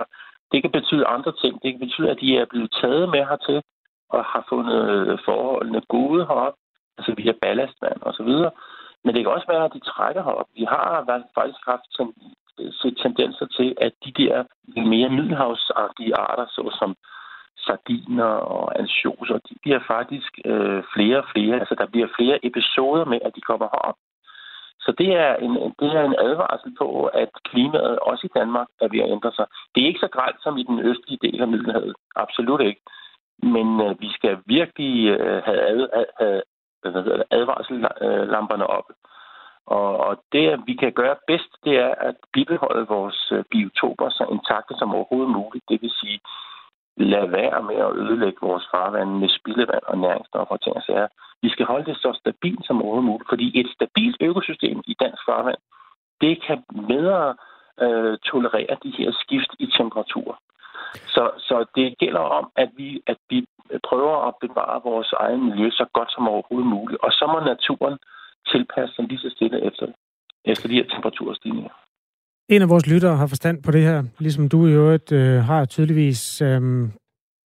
[0.51, 1.53] Det kan betyde andre ting.
[1.63, 3.61] Det kan betyde, at de er blevet taget med hertil
[4.09, 6.59] og har fundet forholdene gode heroppe,
[6.97, 8.51] altså via ballastvand og så videre.
[9.03, 10.49] Men det kan også være, at de trækker herop.
[10.55, 11.05] Vi har
[11.35, 12.13] faktisk haft ten,
[12.81, 14.43] set tendenser til, at de der
[14.93, 16.95] mere middelhavsagtige arter, såsom
[17.65, 21.59] sardiner og ansjoser, de bliver faktisk øh, flere og flere.
[21.59, 23.97] Altså, der bliver flere episoder med, at de kommer herop.
[24.85, 28.87] Så det er, en, det er en advarsel på, at klimaet også i Danmark er
[28.87, 29.45] ved at ændre sig.
[29.75, 31.95] Det er ikke så grelt som i den østlige del af Middelhavet.
[32.15, 32.81] Absolut ikke.
[33.55, 35.87] Men øh, vi skal virkelig øh, have, ad,
[36.19, 38.87] have advarsellamperne op.
[39.65, 44.23] Og, og det, vi kan gøre bedst, det er at bibeholde vores øh, biotoper så
[44.31, 45.69] intakte som overhovedet muligt.
[45.69, 46.19] Det vil sige,
[46.97, 51.07] lade være med at ødelægge vores farvand med spildevand og næringsstoffer og ting og sager.
[51.41, 55.21] Vi skal holde det så stabilt som overhovedet muligt, fordi et stabilt økosystem i dansk
[55.25, 55.59] farvand,
[56.21, 57.35] det kan bedre
[57.81, 60.39] øh, tolerere de her skift i temperatur.
[61.15, 63.45] Så, så det gælder om, at vi, at vi
[63.89, 67.01] prøver at bevare vores egen miljø så godt som overhovedet muligt.
[67.01, 67.97] Og så må naturen
[68.47, 69.87] tilpasse sig lige så stille efter,
[70.45, 71.73] efter de her temperaturstigninger.
[72.49, 75.65] En af vores lyttere har forstand på det her, ligesom du i øvrigt øh, har
[75.65, 76.61] tydeligvis øh,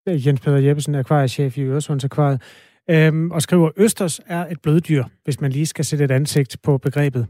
[0.08, 2.42] Jens Peter Jeppesen, akvariechef i Øresunds Akvariet,
[2.90, 6.78] øh, og skriver, Østers er et bløddyr, hvis man lige skal sætte et ansigt på
[6.78, 7.28] begrebet.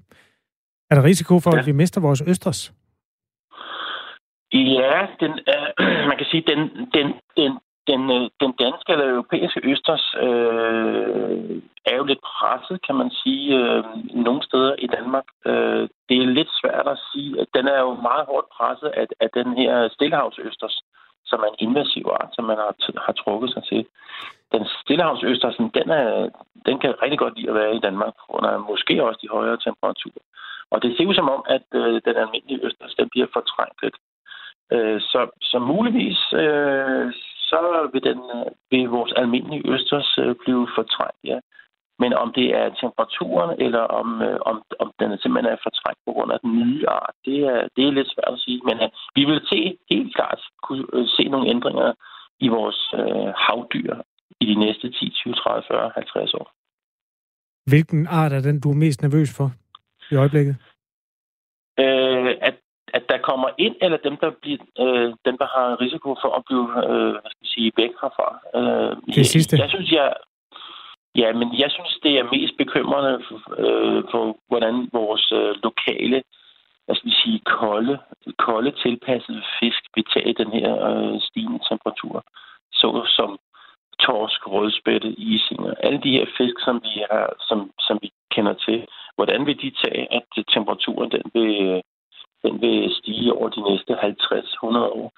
[0.89, 1.59] Er der risiko for, ja.
[1.59, 2.73] at vi mister vores Østers?
[4.53, 5.67] Ja, den, øh,
[6.09, 6.59] man kan sige, den,
[6.93, 7.07] den,
[7.37, 7.51] den,
[7.87, 13.57] den, øh, den danske eller europæiske østers øh, er jo lidt presset, kan man sige,
[13.59, 13.83] øh,
[14.25, 15.27] nogle steder i Danmark.
[15.45, 17.45] Øh, det er lidt svært at sige.
[17.55, 20.81] Den er jo meget hårdt presset af, af den her stillehavsøsters,
[21.25, 22.73] som er en invasiv art, som man har,
[23.05, 23.85] har trukket sig til.
[24.53, 26.29] Den stillehavsøsters, den, er,
[26.65, 30.23] den kan rigtig godt lide at være i Danmark, under måske også de højere temperaturer.
[30.71, 33.97] Og det ser ud som om, at øh, den almindelige østers, den bliver fortrængt lidt.
[34.71, 37.13] Øh, så, så muligvis, øh,
[37.49, 41.39] så vil, den, øh, vil vores almindelige østers øh, blive fortrængt, ja.
[42.01, 46.11] Men om det er temperaturen, eller om, øh, om, om den simpelthen er fortrængt på
[46.15, 48.61] grund af den nye art, det er, det er lidt svært at sige.
[48.69, 51.93] Men øh, vi vil se helt klart kunne øh, se nogle ændringer
[52.39, 53.95] i vores øh, havdyr
[54.41, 56.47] i de næste 10, 20, 30, 40, 50 år.
[57.69, 59.49] Hvilken art er den, du er mest nervøs for
[60.11, 60.55] i øjeblikket?
[61.79, 62.56] Øh, at,
[62.97, 66.43] at der kommer ind, eller dem, der, bliver, øh, dem, der har risiko for at
[66.47, 68.27] blive øh, hvad skal sige, væk herfra.
[68.59, 69.53] Øh, det sidste?
[69.55, 70.07] Jeg, jeg synes, jeg,
[71.21, 73.13] Ja, men jeg synes, det er mest bekymrende
[73.63, 76.23] øh, for, hvordan vores øh, lokale,
[76.85, 77.97] hvad skal vi sige, kolde,
[78.37, 82.23] kolde tilpassede fisk vil tage den her øh, stigende temperatur.
[82.71, 83.39] Så som
[83.99, 88.87] torsk, rødspætte, isinger, alle de her fisk, som vi, har, som, som vi kender til,
[89.15, 91.81] hvordan vil de tage, at temperaturen den vil,
[92.47, 95.11] den vil stige over de næste 50-100 år?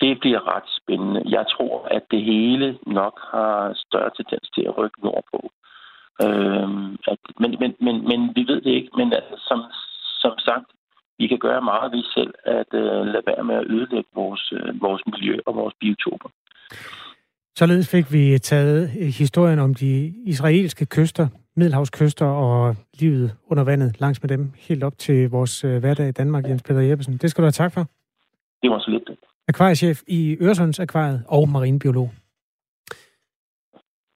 [0.00, 1.22] det bliver ret spændende.
[1.36, 5.40] Jeg tror, at det hele nok har større tendens til at rykke nordpå.
[6.24, 8.90] Øhm, at, men, men, men, men vi ved det ikke.
[8.96, 9.58] Men altså, som,
[10.22, 10.68] som sagt,
[11.18, 14.82] vi kan gøre meget ved selv at uh, lade være med at ødelægge vores, uh,
[14.82, 16.28] vores miljø og vores biotoper.
[17.56, 21.26] Således fik vi taget øh, historien om de israelske kyster,
[21.56, 26.12] Middelhavskyster og livet under vandet langs med dem, helt op til vores uh, hverdag i
[26.12, 27.16] Danmark, Jens Peter Jeppesen.
[27.16, 27.88] Det skal du have tak for.
[28.62, 32.10] Det var så lidt akvariechef i Øresunds Akvariet og marinbiolog.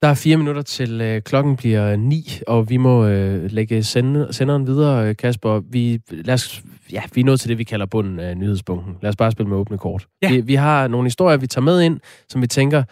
[0.02, 4.32] Der er fire minutter til øh, klokken bliver ni, og vi må øh, lægge send,
[4.32, 5.60] senderen videre, øh, Kasper.
[5.70, 6.62] Vi, lad os,
[6.92, 8.96] ja, vi er nået til det, vi kalder bunden af nyhedspunkten.
[9.02, 10.06] Lad os bare spille med åbne kort.
[10.22, 10.32] Ja.
[10.32, 12.82] Vi, vi har nogle historier, vi tager med ind, som vi tænker,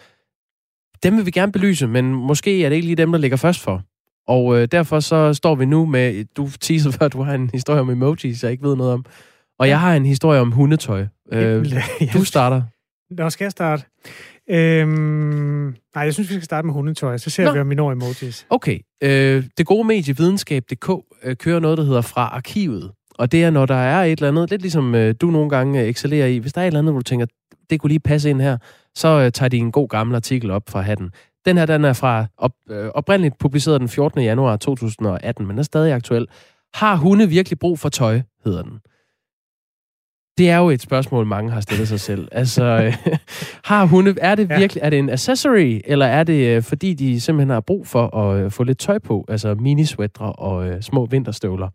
[1.03, 3.59] dem vil vi gerne belyse, men måske er det ikke lige dem, der ligger først
[3.59, 3.83] for.
[4.29, 7.81] Og øh, derfor så står vi nu med, du teaser før, du har en historie
[7.81, 9.05] om emojis, jeg ikke ved noget om.
[9.59, 11.05] Og jeg har en historie om hundetøj.
[11.31, 11.65] Øh,
[12.13, 12.61] du starter.
[13.17, 13.83] Nå, skal jeg starte?
[14.49, 17.17] Øhm, nej, jeg synes, vi skal starte med hundetøj.
[17.17, 17.53] Så ser Nå.
[17.53, 18.45] vi, om vi når emojis.
[18.49, 18.79] Okay.
[19.03, 20.89] Øh, det gode medie videnskab.dk
[21.23, 22.91] øh, kører noget, der hedder Fra Arkivet.
[23.15, 25.81] Og det er, når der er et eller andet, lidt ligesom øh, du nogle gange
[25.81, 27.25] øh, excellerer i, hvis der er et eller andet, hvor du tænker,
[27.69, 28.57] det kunne lige passe ind her,
[28.95, 31.09] så øh, tager de en god gammel artikel op fra hatten.
[31.49, 34.21] Den her, den er fra op, øh, oprindeligt publiceret den 14.
[34.21, 36.27] januar 2018, men er stadig aktuel.
[36.73, 38.79] Har hunde virkelig brug for tøj, hedder den.
[40.37, 42.27] Det er jo et spørgsmål, mange har stillet sig selv.
[42.31, 42.93] Altså, øh,
[43.71, 44.85] har hunde, er det virkelig, ja.
[44.85, 48.43] er det en accessory, eller er det øh, fordi, de simpelthen har brug for at
[48.43, 51.69] øh, få lidt tøj på, altså minisweatre og øh, små vinterstøvler,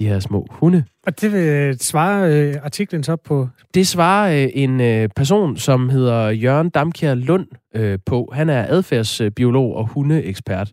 [0.00, 0.84] de her små hunde?
[1.06, 3.48] Og det vil svare øh, artiklen så på?
[3.74, 8.30] Det svarer øh, en øh, person, som hedder Jørgen Damkjær Lund øh, på.
[8.32, 10.70] Han er adfærdsbiolog og hundeekspert.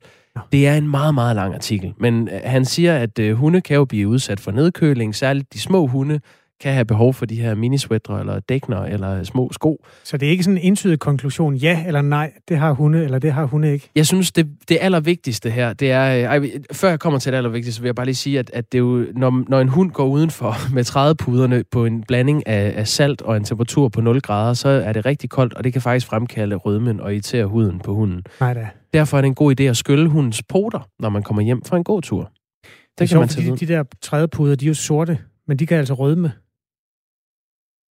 [0.51, 3.75] Det er en meget, meget lang artikel, men øh, han siger, at øh, hunde kan
[3.75, 6.19] jo blive udsat for nedkøling, særligt de små hunde,
[6.61, 9.85] kan have behov for de her minisweatre eller dækner eller små sko.
[10.03, 13.19] Så det er ikke sådan en entydig konklusion, ja eller nej, det har hunde, eller
[13.19, 13.89] det har hunde ikke?
[13.95, 16.15] Jeg synes, det, det allervigtigste her, det er...
[16.15, 18.71] Øh, ej, før jeg kommer til det allervigtigste, vil jeg bare lige sige, at, at
[18.71, 22.47] det er jo, når, når en hund går udenfor med 30 puderne på en blanding
[22.47, 25.63] af, af salt og en temperatur på 0 grader, så er det rigtig koldt, og
[25.63, 28.23] det kan faktisk fremkalde rødmen og irritere huden på hunden.
[28.39, 28.67] Nej da.
[28.93, 31.77] Derfor er det en god idé at skylle hundens poter, når man kommer hjem fra
[31.77, 32.21] en god tur.
[32.23, 35.77] Det, det er sjovt, fordi de der trædepuder, de er jo sorte, men de kan
[35.77, 36.31] altså rødme.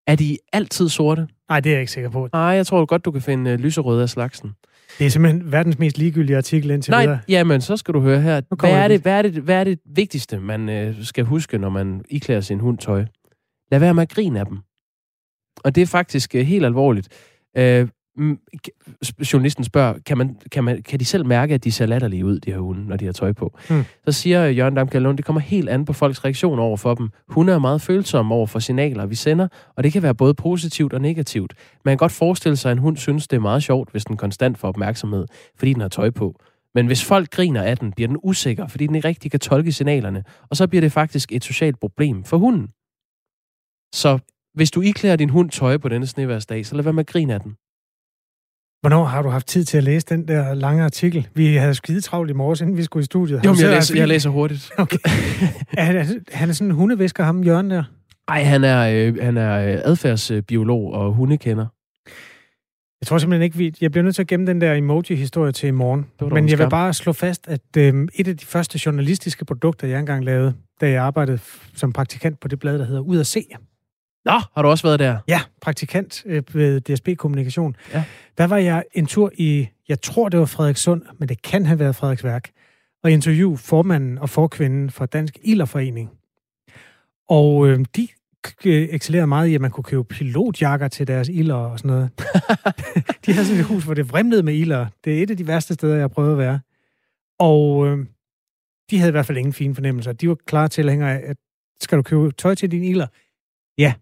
[0.07, 1.29] Er de altid sorte?
[1.49, 2.29] Nej, det er jeg ikke sikker på.
[2.33, 4.53] Nej, jeg tror godt, du kan finde uh, lyserøde af slagsen.
[4.99, 7.19] Det er simpelthen verdens mest ligegyldige artikel indtil Nej, videre.
[7.29, 8.41] jamen, så skal du høre her.
[8.61, 11.69] Hvad er, det, hvad, er det, hvad er det vigtigste, man uh, skal huske, når
[11.69, 13.05] man iklæder sin hund tøj?
[13.71, 14.59] Lad være med at grine af dem.
[15.65, 17.09] Og det er faktisk uh, helt alvorligt.
[17.59, 17.89] Uh,
[19.33, 22.41] journalisten spørger, kan, man, kan, man, kan de selv mærke, at de ser latterlige ud,
[22.41, 23.59] de her hunde, når de har tøj på?
[23.69, 23.85] Hmm.
[24.05, 27.09] Så siger Jørgen Damkjær Lund, det kommer helt an på folks reaktion over for dem.
[27.29, 30.93] Hunde er meget følsomme over for signaler, vi sender, og det kan være både positivt
[30.93, 31.55] og negativt.
[31.85, 34.17] Man kan godt forestille sig, at en hund synes, det er meget sjovt, hvis den
[34.17, 35.27] konstant får opmærksomhed,
[35.59, 36.41] fordi den har tøj på.
[36.75, 39.73] Men hvis folk griner af den, bliver den usikker, fordi den ikke rigtig kan tolke
[39.73, 42.69] signalerne, og så bliver det faktisk et socialt problem for hunden.
[43.95, 44.19] Så
[44.55, 47.35] hvis du iklæder din hund tøj på denne sneværsdag, så lad være med at grine
[47.35, 47.57] af den.
[48.87, 51.29] Hvornår har du haft tid til at læse den der lange artikel?
[51.35, 53.45] Vi havde skide travlt i morges, inden vi skulle i studiet.
[53.45, 54.71] Jo, men jeg, læser, jeg læser hurtigt.
[54.79, 54.99] Okay.
[55.79, 57.85] er han, han er sådan en hundevisker, ham Jørgen der?
[58.29, 61.67] Nej, han er, øh, han er øh, adfærdsbiolog og hundekender.
[63.01, 63.75] Jeg tror simpelthen ikke, vi...
[63.81, 66.07] Jeg bliver nødt til at gemme den der emoji-historie til i morgen.
[66.33, 69.99] Men jeg vil bare slå fast, at øh, et af de første journalistiske produkter, jeg
[69.99, 71.39] engang lavede, da jeg arbejdede
[71.75, 73.45] som praktikant på det blad, der hedder Ud at se,
[74.27, 75.19] Nå, har du også været der?
[75.29, 77.77] Ja, praktikant øh, ved DSB Kommunikation.
[77.95, 78.05] Ja.
[78.39, 81.79] Der var jeg en tur i, jeg tror det var Frederikssund, men det kan have
[81.79, 82.51] været Frederiksværk,
[83.03, 86.11] og interview formanden og forkvinden fra Dansk Ilderforening.
[87.29, 88.09] Og øh, de
[88.49, 92.11] k- excellerede meget i, at man kunne købe pilotjakker til deres ilder og sådan noget.
[93.27, 94.87] de havde sådan et hus, hvor det vrimlede med ilder.
[95.05, 96.61] Det er et af de værste steder, jeg har prøvet at være.
[97.39, 98.07] Og øh,
[98.91, 100.13] de havde i hvert fald ingen fine fornemmelser.
[100.13, 101.37] De var klar til længere af, at
[101.81, 103.07] skal du købe tøj til din ilder?
[103.79, 103.95] Ja,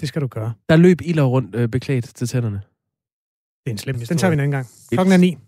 [0.00, 0.52] det skal du gøre.
[0.68, 2.60] Der løb ilder rundt øh, beklædt til tænderne.
[3.64, 3.96] Det er en slem.
[3.96, 4.66] Den tager vi en anden gang.
[4.92, 5.38] Klokken er ni.